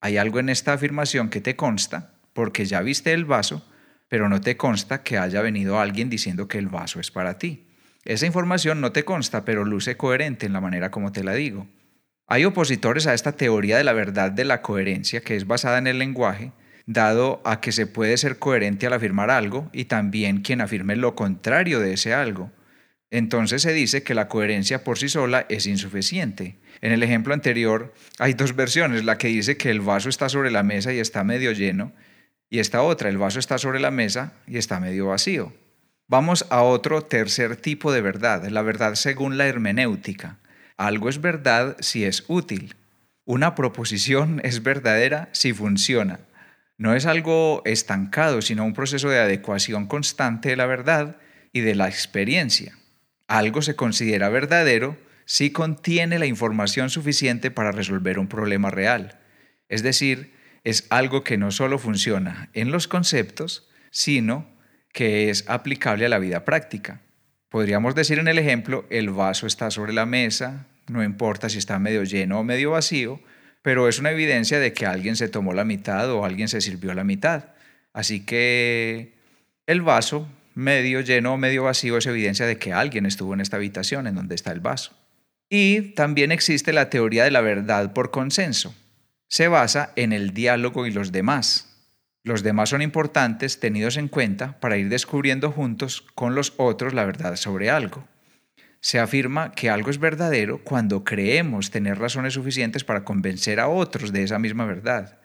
Hay 0.00 0.16
algo 0.18 0.38
en 0.38 0.48
esta 0.48 0.72
afirmación 0.72 1.30
que 1.30 1.40
te 1.40 1.56
consta, 1.56 2.14
porque 2.32 2.64
ya 2.64 2.80
viste 2.82 3.12
el 3.12 3.24
vaso, 3.24 3.66
pero 4.08 4.28
no 4.28 4.40
te 4.40 4.56
consta 4.56 5.02
que 5.02 5.18
haya 5.18 5.42
venido 5.42 5.80
alguien 5.80 6.10
diciendo 6.10 6.48
que 6.48 6.58
el 6.58 6.68
vaso 6.68 7.00
es 7.00 7.10
para 7.10 7.38
ti. 7.38 7.66
Esa 8.04 8.26
información 8.26 8.80
no 8.80 8.92
te 8.92 9.04
consta, 9.04 9.44
pero 9.44 9.64
luce 9.64 9.96
coherente 9.96 10.46
en 10.46 10.52
la 10.52 10.60
manera 10.60 10.90
como 10.90 11.12
te 11.12 11.24
la 11.24 11.34
digo. 11.34 11.66
Hay 12.28 12.44
opositores 12.44 13.06
a 13.06 13.14
esta 13.14 13.32
teoría 13.32 13.78
de 13.78 13.84
la 13.84 13.92
verdad 13.92 14.30
de 14.30 14.44
la 14.44 14.62
coherencia 14.62 15.20
que 15.20 15.36
es 15.36 15.46
basada 15.46 15.78
en 15.78 15.86
el 15.86 15.98
lenguaje, 15.98 16.52
dado 16.86 17.40
a 17.44 17.60
que 17.60 17.72
se 17.72 17.86
puede 17.86 18.16
ser 18.16 18.38
coherente 18.38 18.86
al 18.86 18.92
afirmar 18.92 19.30
algo 19.30 19.68
y 19.72 19.86
también 19.86 20.42
quien 20.42 20.60
afirme 20.60 20.96
lo 20.96 21.14
contrario 21.14 21.80
de 21.80 21.94
ese 21.94 22.14
algo 22.14 22.50
entonces 23.10 23.62
se 23.62 23.72
dice 23.72 24.02
que 24.02 24.14
la 24.14 24.28
coherencia 24.28 24.82
por 24.82 24.98
sí 24.98 25.08
sola 25.08 25.46
es 25.48 25.66
insuficiente. 25.66 26.56
En 26.80 26.92
el 26.92 27.02
ejemplo 27.02 27.34
anterior 27.34 27.94
hay 28.18 28.34
dos 28.34 28.56
versiones, 28.56 29.04
la 29.04 29.16
que 29.16 29.28
dice 29.28 29.56
que 29.56 29.70
el 29.70 29.80
vaso 29.80 30.08
está 30.08 30.28
sobre 30.28 30.50
la 30.50 30.62
mesa 30.62 30.92
y 30.92 30.98
está 30.98 31.22
medio 31.22 31.52
lleno, 31.52 31.92
y 32.48 32.60
esta 32.60 32.82
otra, 32.82 33.08
el 33.08 33.18
vaso 33.18 33.38
está 33.38 33.58
sobre 33.58 33.80
la 33.80 33.90
mesa 33.90 34.34
y 34.46 34.58
está 34.58 34.80
medio 34.80 35.06
vacío. 35.06 35.52
Vamos 36.08 36.46
a 36.50 36.62
otro 36.62 37.02
tercer 37.02 37.56
tipo 37.56 37.92
de 37.92 38.00
verdad, 38.00 38.46
la 38.48 38.62
verdad 38.62 38.94
según 38.94 39.38
la 39.38 39.46
hermenéutica. 39.46 40.38
Algo 40.76 41.08
es 41.08 41.20
verdad 41.20 41.76
si 41.80 42.04
es 42.04 42.24
útil. 42.28 42.76
Una 43.24 43.54
proposición 43.54 44.40
es 44.44 44.62
verdadera 44.62 45.28
si 45.32 45.52
funciona. 45.52 46.20
No 46.78 46.94
es 46.94 47.06
algo 47.06 47.62
estancado, 47.64 48.42
sino 48.42 48.64
un 48.64 48.74
proceso 48.74 49.08
de 49.08 49.18
adecuación 49.18 49.86
constante 49.86 50.50
de 50.50 50.56
la 50.56 50.66
verdad 50.66 51.16
y 51.52 51.60
de 51.60 51.74
la 51.74 51.88
experiencia. 51.88 52.78
Algo 53.26 53.62
se 53.62 53.74
considera 53.74 54.28
verdadero 54.28 54.96
si 55.24 55.50
contiene 55.50 56.18
la 56.18 56.26
información 56.26 56.90
suficiente 56.90 57.50
para 57.50 57.72
resolver 57.72 58.18
un 58.18 58.28
problema 58.28 58.70
real. 58.70 59.18
Es 59.68 59.82
decir, 59.82 60.35
es 60.66 60.84
algo 60.90 61.22
que 61.22 61.38
no 61.38 61.52
solo 61.52 61.78
funciona 61.78 62.50
en 62.52 62.72
los 62.72 62.88
conceptos, 62.88 63.68
sino 63.92 64.48
que 64.92 65.30
es 65.30 65.44
aplicable 65.46 66.06
a 66.06 66.08
la 66.08 66.18
vida 66.18 66.44
práctica. 66.44 67.02
Podríamos 67.48 67.94
decir 67.94 68.18
en 68.18 68.26
el 68.26 68.36
ejemplo, 68.36 68.84
el 68.90 69.10
vaso 69.10 69.46
está 69.46 69.70
sobre 69.70 69.92
la 69.92 70.06
mesa, 70.06 70.66
no 70.88 71.04
importa 71.04 71.48
si 71.48 71.58
está 71.58 71.78
medio 71.78 72.02
lleno 72.02 72.40
o 72.40 72.42
medio 72.44 72.72
vacío, 72.72 73.20
pero 73.62 73.88
es 73.88 74.00
una 74.00 74.10
evidencia 74.10 74.58
de 74.58 74.72
que 74.72 74.86
alguien 74.86 75.14
se 75.14 75.28
tomó 75.28 75.52
la 75.52 75.64
mitad 75.64 76.10
o 76.10 76.24
alguien 76.24 76.48
se 76.48 76.60
sirvió 76.60 76.94
la 76.94 77.04
mitad. 77.04 77.44
Así 77.92 78.26
que 78.26 79.14
el 79.66 79.82
vaso 79.82 80.28
medio 80.56 81.00
lleno 81.00 81.34
o 81.34 81.36
medio 81.36 81.62
vacío 81.62 81.96
es 81.96 82.06
evidencia 82.06 82.44
de 82.44 82.58
que 82.58 82.72
alguien 82.72 83.06
estuvo 83.06 83.34
en 83.34 83.40
esta 83.40 83.56
habitación 83.56 84.08
en 84.08 84.16
donde 84.16 84.34
está 84.34 84.50
el 84.50 84.58
vaso. 84.58 84.96
Y 85.48 85.92
también 85.94 86.32
existe 86.32 86.72
la 86.72 86.90
teoría 86.90 87.22
de 87.22 87.30
la 87.30 87.40
verdad 87.40 87.92
por 87.92 88.10
consenso. 88.10 88.74
Se 89.28 89.48
basa 89.48 89.92
en 89.96 90.12
el 90.12 90.32
diálogo 90.32 90.86
y 90.86 90.92
los 90.92 91.12
demás. 91.12 91.72
Los 92.22 92.42
demás 92.42 92.70
son 92.70 92.82
importantes 92.82 93.60
tenidos 93.60 93.96
en 93.96 94.08
cuenta 94.08 94.58
para 94.60 94.76
ir 94.76 94.88
descubriendo 94.88 95.50
juntos 95.50 96.04
con 96.14 96.34
los 96.34 96.54
otros 96.56 96.94
la 96.94 97.04
verdad 97.04 97.36
sobre 97.36 97.70
algo. 97.70 98.06
Se 98.80 99.00
afirma 99.00 99.52
que 99.52 99.68
algo 99.68 99.90
es 99.90 99.98
verdadero 99.98 100.62
cuando 100.62 101.02
creemos 101.02 101.70
tener 101.70 101.98
razones 101.98 102.34
suficientes 102.34 102.84
para 102.84 103.04
convencer 103.04 103.58
a 103.58 103.68
otros 103.68 104.12
de 104.12 104.22
esa 104.22 104.38
misma 104.38 104.64
verdad. 104.64 105.18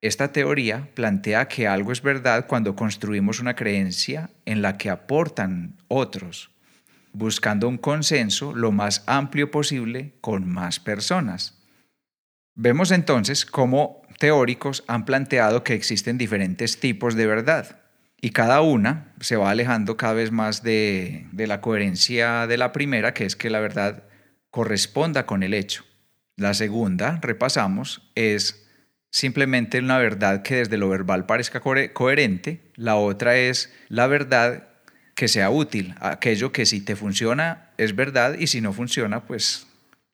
Esta 0.00 0.30
teoría 0.30 0.88
plantea 0.94 1.48
que 1.48 1.66
algo 1.66 1.90
es 1.90 2.02
verdad 2.02 2.46
cuando 2.46 2.76
construimos 2.76 3.40
una 3.40 3.56
creencia 3.56 4.30
en 4.44 4.62
la 4.62 4.78
que 4.78 4.90
aportan 4.90 5.76
otros, 5.88 6.50
buscando 7.12 7.68
un 7.68 7.78
consenso 7.78 8.54
lo 8.54 8.70
más 8.70 9.02
amplio 9.06 9.50
posible 9.50 10.14
con 10.20 10.48
más 10.48 10.78
personas. 10.78 11.57
Vemos 12.60 12.90
entonces 12.90 13.46
cómo 13.46 14.02
teóricos 14.18 14.82
han 14.88 15.04
planteado 15.04 15.62
que 15.62 15.74
existen 15.74 16.18
diferentes 16.18 16.80
tipos 16.80 17.14
de 17.14 17.28
verdad 17.28 17.82
y 18.20 18.30
cada 18.30 18.62
una 18.62 19.14
se 19.20 19.36
va 19.36 19.50
alejando 19.50 19.96
cada 19.96 20.14
vez 20.14 20.32
más 20.32 20.64
de, 20.64 21.28
la 21.36 21.60
coherencia 21.60 22.48
de 22.48 22.56
la 22.56 22.72
primera, 22.72 23.14
que 23.14 23.26
es 23.26 23.36
que 23.36 23.48
la 23.48 23.60
verdad 23.60 24.02
corresponda 24.50 25.24
con 25.24 25.44
el 25.44 25.54
hecho. 25.54 25.84
La 26.34 26.52
segunda, 26.52 27.20
repasamos, 27.22 28.10
es 28.16 28.68
simplemente 29.08 29.78
una 29.78 29.98
verdad 29.98 30.42
que 30.42 30.56
desde 30.56 30.78
lo 30.78 30.88
verbal 30.88 31.26
parezca 31.26 31.60
coherente. 31.60 32.72
La 32.74 32.96
otra 32.96 33.36
es 33.36 33.72
la 33.86 34.08
verdad 34.08 34.66
que 35.14 35.28
sea 35.28 35.50
útil, 35.50 35.94
aquello 36.00 36.50
que 36.50 36.66
si 36.66 36.80
te 36.80 36.96
funciona 36.96 37.70
es 37.78 37.94
verdad 37.94 38.34
y 38.36 38.48
si 38.48 38.60
no 38.60 38.72
funciona 38.72 39.26
pues 39.26 39.67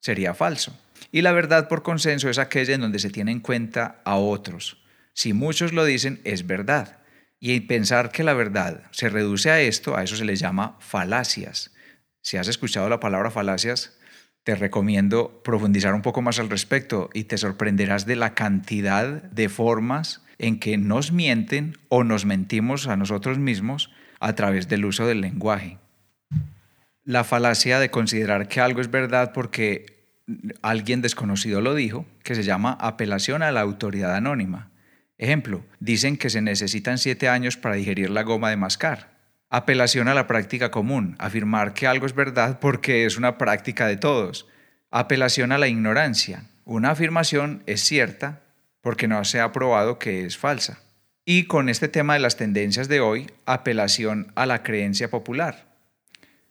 sería 0.04 0.34
falso. 0.34 0.78
Y 1.12 1.22
la 1.22 1.32
verdad 1.32 1.66
por 1.66 1.82
consenso 1.82 2.28
es 2.28 2.38
aquella 2.38 2.74
en 2.74 2.82
donde 2.82 2.98
se 2.98 3.08
tiene 3.08 3.32
en 3.32 3.40
cuenta 3.40 4.02
a 4.04 4.16
otros. 4.16 4.84
Si 5.14 5.32
muchos 5.32 5.72
lo 5.72 5.86
dicen, 5.86 6.20
es 6.24 6.46
verdad. 6.46 6.98
Y 7.40 7.60
pensar 7.60 8.12
que 8.12 8.22
la 8.22 8.34
verdad 8.34 8.82
se 8.90 9.08
reduce 9.08 9.50
a 9.50 9.62
esto, 9.62 9.96
a 9.96 10.02
eso 10.02 10.16
se 10.16 10.26
le 10.26 10.36
llama 10.36 10.76
falacias. 10.80 11.72
Si 12.20 12.36
has 12.36 12.48
escuchado 12.48 12.90
la 12.90 13.00
palabra 13.00 13.30
falacias, 13.30 13.98
te 14.42 14.54
recomiendo 14.54 15.40
profundizar 15.42 15.94
un 15.94 16.02
poco 16.02 16.20
más 16.20 16.38
al 16.38 16.50
respecto 16.50 17.08
y 17.14 17.24
te 17.24 17.38
sorprenderás 17.38 18.04
de 18.04 18.16
la 18.16 18.34
cantidad 18.34 19.22
de 19.22 19.48
formas 19.48 20.20
en 20.36 20.60
que 20.60 20.76
nos 20.76 21.12
mienten 21.12 21.78
o 21.88 22.04
nos 22.04 22.26
mentimos 22.26 22.88
a 22.88 22.96
nosotros 22.96 23.38
mismos 23.38 23.90
a 24.20 24.34
través 24.34 24.68
del 24.68 24.84
uso 24.84 25.06
del 25.06 25.22
lenguaje. 25.22 25.78
La 27.04 27.22
falacia 27.22 27.78
de 27.78 27.90
considerar 27.90 28.48
que 28.48 28.62
algo 28.62 28.80
es 28.80 28.90
verdad 28.90 29.32
porque 29.34 30.08
alguien 30.62 31.02
desconocido 31.02 31.60
lo 31.60 31.74
dijo, 31.74 32.06
que 32.22 32.34
se 32.34 32.44
llama 32.44 32.78
apelación 32.80 33.42
a 33.42 33.52
la 33.52 33.60
autoridad 33.60 34.14
anónima. 34.14 34.70
Ejemplo, 35.18 35.64
dicen 35.80 36.16
que 36.16 36.30
se 36.30 36.40
necesitan 36.40 36.96
siete 36.96 37.28
años 37.28 37.58
para 37.58 37.74
digerir 37.74 38.08
la 38.08 38.22
goma 38.22 38.48
de 38.48 38.56
mascar. 38.56 39.18
Apelación 39.50 40.08
a 40.08 40.14
la 40.14 40.26
práctica 40.26 40.70
común, 40.70 41.14
afirmar 41.18 41.74
que 41.74 41.86
algo 41.86 42.06
es 42.06 42.14
verdad 42.14 42.58
porque 42.58 43.04
es 43.04 43.18
una 43.18 43.36
práctica 43.36 43.86
de 43.86 43.98
todos. 43.98 44.48
Apelación 44.90 45.52
a 45.52 45.58
la 45.58 45.68
ignorancia, 45.68 46.44
una 46.64 46.90
afirmación 46.90 47.62
es 47.66 47.82
cierta 47.82 48.40
porque 48.80 49.08
no 49.08 49.22
se 49.24 49.40
ha 49.40 49.52
probado 49.52 49.98
que 49.98 50.24
es 50.24 50.38
falsa. 50.38 50.80
Y 51.26 51.44
con 51.44 51.68
este 51.68 51.88
tema 51.88 52.14
de 52.14 52.20
las 52.20 52.36
tendencias 52.36 52.88
de 52.88 53.00
hoy, 53.00 53.30
apelación 53.44 54.32
a 54.34 54.46
la 54.46 54.62
creencia 54.62 55.10
popular. 55.10 55.73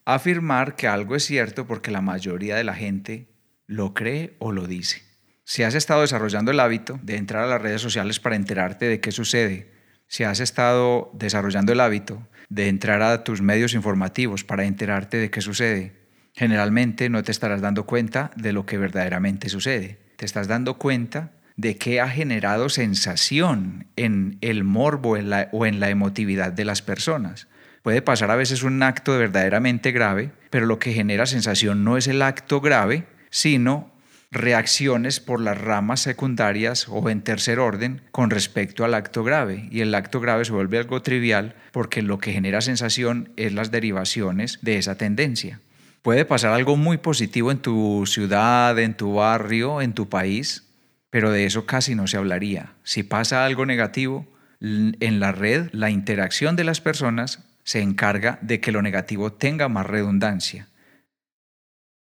Afirmar 0.06 0.76
que 0.76 0.88
algo 0.88 1.16
es 1.16 1.24
cierto 1.24 1.66
porque 1.66 1.92
la 1.92 2.02
mayoría 2.02 2.56
de 2.56 2.66
la 2.66 2.74
gente 2.74 3.30
lo 3.68 3.94
cree 3.94 4.36
o 4.40 4.52
lo 4.52 4.68
dice. 4.68 5.02
Si 5.46 5.64
has 5.64 5.76
estado 5.76 6.02
desarrollando 6.02 6.52
el 6.52 6.60
hábito 6.60 7.00
de 7.04 7.16
entrar 7.16 7.44
a 7.44 7.48
las 7.48 7.62
redes 7.62 7.82
sociales 7.82 8.20
para 8.20 8.36
enterarte 8.36 8.86
de 8.86 9.00
qué 9.00 9.12
sucede, 9.12 9.72
si 10.08 10.24
has 10.24 10.40
estado 10.42 11.10
desarrollando 11.14 11.72
el 11.72 11.80
hábito 11.80 12.28
de 12.50 12.68
entrar 12.68 13.02
a 13.02 13.24
tus 13.24 13.42
medios 13.42 13.74
informativos 13.74 14.44
para 14.44 14.66
enterarte 14.66 15.18
de 15.18 15.32
qué 15.32 15.42
sucede, 15.42 15.94
generalmente 16.34 17.10
no 17.10 17.24
te 17.24 17.32
estarás 17.32 17.62
dando 17.62 17.86
cuenta 17.86 18.32
de 18.36 18.54
lo 18.54 18.66
que 18.66 18.78
verdaderamente 18.78 19.50
sucede. 19.50 20.00
Te 20.18 20.26
estás 20.26 20.48
dando 20.48 20.78
cuenta 20.78 21.32
de 21.56 21.78
qué 21.78 22.02
ha 22.02 22.10
generado 22.10 22.68
sensación 22.70 23.88
en 23.96 24.38
el 24.42 24.64
morbo 24.64 25.12
o 25.52 25.66
en 25.66 25.80
la 25.80 25.90
emotividad 25.90 26.52
de 26.52 26.66
las 26.66 26.82
personas. 26.82 27.48
Puede 27.84 28.02
pasar 28.02 28.32
a 28.32 28.38
veces 28.38 28.64
un 28.64 28.82
acto 28.82 29.18
verdaderamente 29.18 29.92
grave, 29.92 30.32
pero 30.50 30.66
lo 30.66 30.80
que 30.80 30.94
genera 30.94 31.26
sensación 31.26 31.84
no 31.84 31.98
es 31.98 32.08
el 32.08 32.22
acto 32.22 32.62
grave, 32.62 33.06
sino 33.30 33.92
reacciones 34.32 35.20
por 35.20 35.42
las 35.42 35.60
ramas 35.60 36.00
secundarias 36.00 36.88
o 36.88 37.10
en 37.10 37.22
tercer 37.22 37.60
orden 37.60 38.02
con 38.12 38.30
respecto 38.30 38.86
al 38.86 38.94
acto 38.94 39.26
grave. 39.26 39.68
Y 39.70 39.82
el 39.82 39.94
acto 39.96 40.22
grave 40.22 40.46
se 40.46 40.54
vuelve 40.54 40.78
algo 40.78 41.02
trivial 41.02 41.56
porque 41.74 42.02
lo 42.02 42.20
que 42.20 42.32
genera 42.32 42.62
sensación 42.62 43.34
es 43.36 43.54
las 43.54 43.70
derivaciones 43.70 44.60
de 44.62 44.78
esa 44.78 44.96
tendencia. 44.96 45.60
Puede 46.02 46.24
pasar 46.24 46.54
algo 46.54 46.78
muy 46.78 46.98
positivo 46.98 47.52
en 47.52 47.60
tu 47.60 48.06
ciudad, 48.08 48.80
en 48.80 48.96
tu 48.96 49.16
barrio, 49.16 49.82
en 49.82 49.92
tu 49.92 50.08
país, 50.08 50.70
pero 51.10 51.32
de 51.32 51.46
eso 51.46 51.66
casi 51.66 51.96
no 51.96 52.08
se 52.08 52.16
hablaría. 52.16 52.76
Si 52.84 53.04
pasa 53.04 53.44
algo 53.44 53.66
negativo, 53.66 54.26
en 54.62 55.20
la 55.20 55.34
red 55.34 55.68
la 55.74 55.90
interacción 55.90 56.56
de 56.56 56.64
las 56.64 56.80
personas 56.80 57.53
se 57.64 57.82
encarga 57.82 58.40
de 58.42 58.60
que 58.60 58.72
lo 58.72 58.82
negativo 58.82 59.34
tenga 59.34 59.70
más 59.70 59.86
redundancia. 59.86 60.68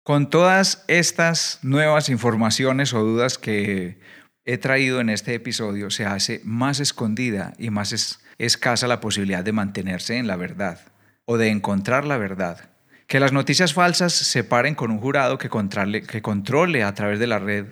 Con 0.03 0.29
todas 0.29 0.83
estas 0.87 1.59
nuevas 1.61 2.09
informaciones 2.09 2.93
o 2.93 3.03
dudas 3.03 3.37
que 3.37 3.99
he 4.45 4.57
traído 4.57 4.99
en 4.99 5.09
este 5.09 5.33
episodio, 5.33 5.89
se 5.89 6.05
hace 6.05 6.41
más 6.43 6.79
escondida 6.81 7.53
y 7.57 7.69
más 7.69 8.19
escasa 8.37 8.87
la 8.87 8.99
posibilidad 8.99 9.43
de 9.43 9.53
mantenerse 9.53 10.17
en 10.17 10.27
la 10.27 10.35
verdad 10.35 10.81
o 11.25 11.37
de 11.37 11.49
encontrar 11.49 12.03
la 12.05 12.17
verdad. 12.17 12.69
Que 13.07 13.21
las 13.21 13.31
noticias 13.31 13.73
falsas 13.73 14.13
se 14.13 14.43
paren 14.43 14.75
con 14.75 14.91
un 14.91 14.99
jurado 14.99 15.37
que 15.37 15.49
controle, 15.49 16.83
a 16.83 16.93
través 16.93 17.19
de 17.19 17.27
la 17.27 17.39
red 17.39 17.67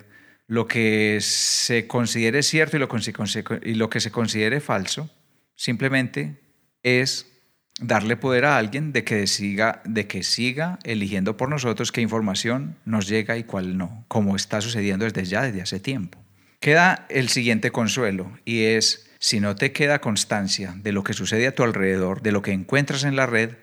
lo 0.46 0.66
que 0.66 1.18
se 1.20 1.86
considere 1.86 2.42
cierto 2.42 2.76
y 2.76 3.74
lo 3.74 3.90
que 3.90 4.00
se 4.00 4.10
considere 4.10 4.60
falso, 4.60 5.10
simplemente 5.54 6.40
es 6.82 7.31
darle 7.80 8.16
poder 8.16 8.44
a 8.44 8.58
alguien 8.58 8.92
de 8.92 9.04
que, 9.04 9.26
siga, 9.26 9.82
de 9.84 10.06
que 10.06 10.22
siga 10.22 10.78
eligiendo 10.84 11.36
por 11.36 11.48
nosotros 11.48 11.92
qué 11.92 12.00
información 12.00 12.76
nos 12.84 13.08
llega 13.08 13.36
y 13.36 13.44
cuál 13.44 13.76
no, 13.76 14.04
como 14.08 14.36
está 14.36 14.60
sucediendo 14.60 15.04
desde 15.04 15.24
ya, 15.24 15.42
desde 15.42 15.62
hace 15.62 15.80
tiempo. 15.80 16.18
Queda 16.60 17.06
el 17.08 17.28
siguiente 17.28 17.72
consuelo 17.72 18.30
y 18.44 18.62
es, 18.64 19.10
si 19.18 19.40
no 19.40 19.56
te 19.56 19.72
queda 19.72 20.00
constancia 20.00 20.74
de 20.76 20.92
lo 20.92 21.02
que 21.02 21.12
sucede 21.12 21.46
a 21.46 21.54
tu 21.54 21.64
alrededor, 21.64 22.22
de 22.22 22.32
lo 22.32 22.42
que 22.42 22.52
encuentras 22.52 23.04
en 23.04 23.16
la 23.16 23.26
red, 23.26 23.56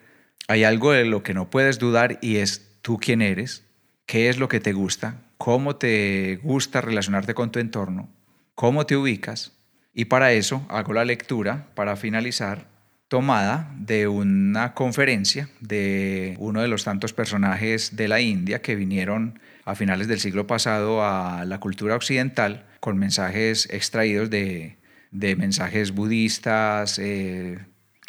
hay 0.48 0.64
algo 0.64 0.92
de 0.92 1.06
lo 1.06 1.24
que 1.24 1.34
no 1.34 1.50
puedes 1.50 1.80
dudar 1.80 2.18
y 2.22 2.38
es 2.38 2.80
tú 2.82 2.98
quién 2.98 3.22
eres, 3.22 3.64
qué 4.06 4.30
es 4.30 4.38
lo 4.38 4.50
que 4.50 4.60
te 4.60 4.74
gusta, 4.74 5.22
cómo 5.38 5.76
te 5.76 6.40
gusta 6.44 6.82
relacionarte 6.82 7.34
con 7.34 7.52
tu 7.52 7.60
entorno, 7.60 8.10
cómo 8.56 8.86
te 8.86 8.98
ubicas. 8.98 9.54
Y 9.94 10.06
para 10.06 10.34
eso 10.34 10.66
hago 10.70 10.94
la 10.94 11.06
lectura, 11.06 11.68
para 11.76 11.96
finalizar, 11.96 12.68
tomada 13.10 13.76
de 13.78 14.08
una 14.08 14.76
conferencia 14.76 15.50
de 15.60 16.36
uno 16.38 16.62
de 16.62 16.68
los 16.68 16.84
tantos 16.84 17.12
personajes 17.12 17.96
de 17.96 18.08
la 18.08 18.22
India 18.22 18.62
que 18.62 18.76
vinieron 18.76 19.40
a 19.66 19.76
finales 19.76 20.08
del 20.08 20.20
siglo 20.20 20.48
pasado 20.48 21.04
a 21.04 21.44
la 21.46 21.60
cultura 21.60 21.96
occidental 21.96 22.68
con 22.80 22.98
mensajes 22.98 23.68
extraídos 23.72 24.30
de, 24.30 24.78
mensajes 25.12 25.92
budistas 25.92 27.00
eh, 27.00 27.58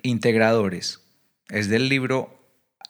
integradores. 0.02 1.00
Es 1.48 1.68
del 1.68 1.88
libro 1.88 2.38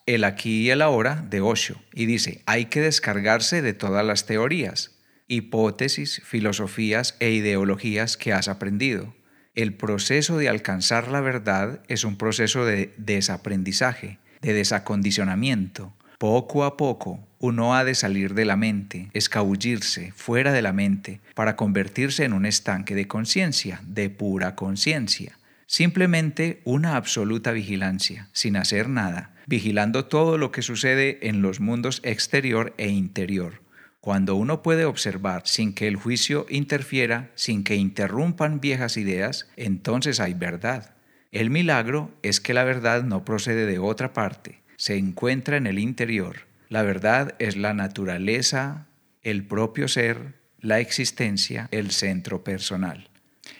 El 0.04 0.24
aquí 0.24 0.62
y 0.62 0.70
el 0.70 0.82
ahora 0.82 1.24
de 1.30 1.40
Osho 1.40 1.80
y 1.94 2.06
dice, 2.06 2.42
hay 2.44 2.66
que 2.66 2.80
descargarse 2.80 3.62
de 3.62 3.72
todas 3.72 4.04
las 4.04 4.26
teorías, 4.26 4.98
hipótesis, 5.28 6.20
filosofías 6.24 7.16
e 7.20 7.30
ideologías 7.30 8.16
que 8.16 8.32
has 8.32 8.48
aprendido 8.48 9.14
el 9.62 9.74
proceso 9.74 10.38
de 10.38 10.48
alcanzar 10.48 11.08
la 11.08 11.20
verdad 11.20 11.80
es 11.88 12.04
un 12.04 12.16
proceso 12.16 12.64
de 12.64 12.94
desaprendizaje, 12.96 14.18
de 14.42 14.52
desacondicionamiento. 14.52 15.92
Poco 16.18 16.64
a 16.64 16.76
poco 16.76 17.26
uno 17.38 17.74
ha 17.74 17.84
de 17.84 17.94
salir 17.94 18.34
de 18.34 18.44
la 18.44 18.56
mente, 18.56 19.08
escabullirse 19.14 20.12
fuera 20.12 20.52
de 20.52 20.62
la 20.62 20.72
mente 20.72 21.20
para 21.34 21.56
convertirse 21.56 22.24
en 22.24 22.32
un 22.32 22.46
estanque 22.46 22.94
de 22.94 23.08
conciencia, 23.08 23.80
de 23.84 24.10
pura 24.10 24.54
conciencia. 24.54 25.38
Simplemente 25.66 26.60
una 26.64 26.96
absoluta 26.96 27.52
vigilancia, 27.52 28.28
sin 28.32 28.56
hacer 28.56 28.88
nada, 28.88 29.34
vigilando 29.46 30.04
todo 30.04 30.36
lo 30.36 30.52
que 30.52 30.62
sucede 30.62 31.28
en 31.28 31.42
los 31.42 31.60
mundos 31.60 32.00
exterior 32.04 32.74
e 32.76 32.88
interior 32.88 33.59
cuando 34.00 34.34
uno 34.34 34.62
puede 34.62 34.86
observar 34.86 35.42
sin 35.44 35.74
que 35.74 35.86
el 35.86 35.96
juicio 35.96 36.46
interfiera, 36.48 37.30
sin 37.34 37.64
que 37.64 37.76
interrumpan 37.76 38.60
viejas 38.60 38.96
ideas, 38.96 39.48
entonces 39.56 40.20
hay 40.20 40.34
verdad. 40.34 40.94
El 41.32 41.50
milagro 41.50 42.10
es 42.22 42.40
que 42.40 42.54
la 42.54 42.64
verdad 42.64 43.02
no 43.04 43.24
procede 43.24 43.66
de 43.66 43.78
otra 43.78 44.12
parte, 44.12 44.62
se 44.76 44.96
encuentra 44.96 45.56
en 45.58 45.66
el 45.66 45.78
interior. 45.78 46.46
La 46.68 46.82
verdad 46.82 47.34
es 47.38 47.56
la 47.56 47.74
naturaleza, 47.74 48.86
el 49.22 49.44
propio 49.44 49.86
ser, 49.86 50.34
la 50.60 50.80
existencia, 50.80 51.68
el 51.70 51.90
centro 51.90 52.42
personal. 52.42 53.10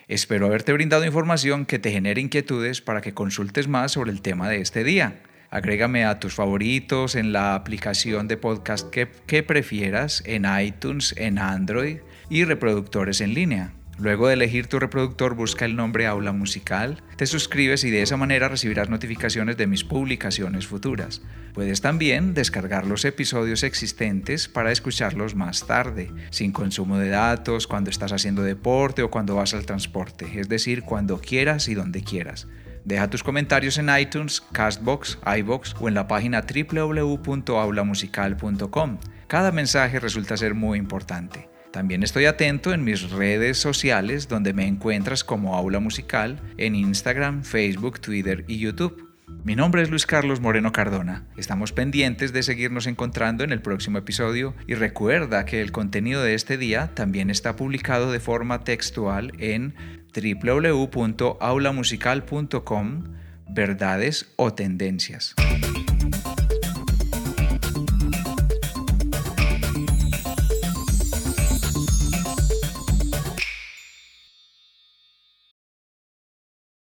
Espero 0.09 0.47
haberte 0.47 0.73
brindado 0.73 1.05
información 1.05 1.67
que 1.67 1.79
te 1.79 1.93
genere 1.93 2.21
inquietudes 2.21 2.81
para 2.81 3.01
que 3.01 3.15
consultes 3.15 3.69
más 3.69 3.93
sobre 3.93 4.11
el 4.11 4.23
tema 4.23 4.49
de 4.49 4.61
este 4.61 4.85
día. 4.85 5.23
Agrégame 5.51 6.05
a 6.05 6.21
tus 6.21 6.35
favoritos 6.35 7.17
en 7.17 7.33
la 7.33 7.57
aplicación 7.57 8.29
de 8.29 8.37
podcast 8.37 8.89
que, 8.89 9.09
que 9.27 9.43
prefieras, 9.43 10.23
en 10.25 10.47
iTunes, 10.47 11.13
en 11.17 11.41
Android 11.41 11.99
y 12.29 12.45
reproductores 12.45 13.21
en 13.21 13.35
línea. 13.35 13.73
Luego 13.99 14.29
de 14.29 14.35
elegir 14.35 14.69
tu 14.69 14.79
reproductor, 14.79 15.35
busca 15.35 15.65
el 15.65 15.75
nombre 15.77 16.07
Aula 16.07 16.33
Musical, 16.33 17.03
te 17.17 17.27
suscribes 17.27 17.83
y 17.83 17.91
de 17.91 18.01
esa 18.01 18.17
manera 18.17 18.49
recibirás 18.49 18.89
notificaciones 18.89 19.57
de 19.57 19.67
mis 19.67 19.85
publicaciones 19.85 20.69
futuras. 20.69 21.21
Puedes 21.53 21.81
también 21.81 22.33
descargar 22.33 22.87
los 22.87 23.05
episodios 23.05 23.65
existentes 23.65 24.49
para 24.49 24.71
escucharlos 24.71 25.35
más 25.35 25.67
tarde, 25.67 26.13
sin 26.31 26.53
consumo 26.53 26.97
de 26.97 27.11
datos, 27.11 27.67
cuando 27.67 27.91
estás 27.91 28.13
haciendo 28.13 28.43
deporte 28.43 29.03
o 29.03 29.11
cuando 29.11 29.35
vas 29.35 29.53
al 29.53 29.67
transporte, 29.67 30.41
es 30.41 30.49
decir, 30.49 30.83
cuando 30.83 31.21
quieras 31.21 31.69
y 31.69 31.75
donde 31.75 32.03
quieras. 32.03 32.47
Deja 32.85 33.11
tus 33.11 33.23
comentarios 33.23 33.79
en 33.79 33.89
iTunes, 33.97 34.43
Castbox, 34.53 35.19
iBox 35.39 35.77
o 35.81 35.89
en 35.89 35.95
la 35.95 36.09
página 36.09 36.43
www.aulamusical.com. 36.43 38.99
Cada 39.27 39.53
mensaje 39.53 40.01
resulta 40.01 40.37
ser 40.37 40.55
muy 40.55 40.79
importante. 40.79 41.49
También 41.71 42.03
estoy 42.03 42.25
atento 42.25 42.73
en 42.73 42.83
mis 42.83 43.11
redes 43.11 43.59
sociales 43.59 44.27
donde 44.27 44.53
me 44.53 44.67
encuentras 44.67 45.23
como 45.23 45.57
Aula 45.57 45.79
Musical 45.79 46.41
en 46.57 46.75
Instagram, 46.75 47.45
Facebook, 47.45 48.01
Twitter 48.01 48.45
y 48.49 48.59
YouTube. 48.59 49.11
Mi 49.45 49.57
nombre 49.57 49.81
es 49.81 49.89
Luis 49.89 50.05
Carlos 50.05 50.41
Moreno 50.41 50.73
Cardona. 50.73 51.25
Estamos 51.37 51.73
pendientes 51.73 52.33
de 52.33 52.43
seguirnos 52.43 52.87
encontrando 52.87 53.45
en 53.45 53.53
el 53.53 53.63
próximo 53.63 53.99
episodio 53.99 54.55
y 54.67 54.75
recuerda 54.75 55.45
que 55.45 55.63
el 55.63 55.73
contenido 55.73 56.23
de 56.23 56.35
este 56.35 56.59
día 56.59 56.91
también 56.95 57.31
está 57.31 57.57
publicado 57.57 58.13
de 58.13 58.21
forma 58.21 58.65
textual 58.65 59.33
en 59.39 59.75
www.aulamusical.com 60.15 63.03
verdades 63.49 64.33
o 64.37 64.53
tendencias. 64.53 65.35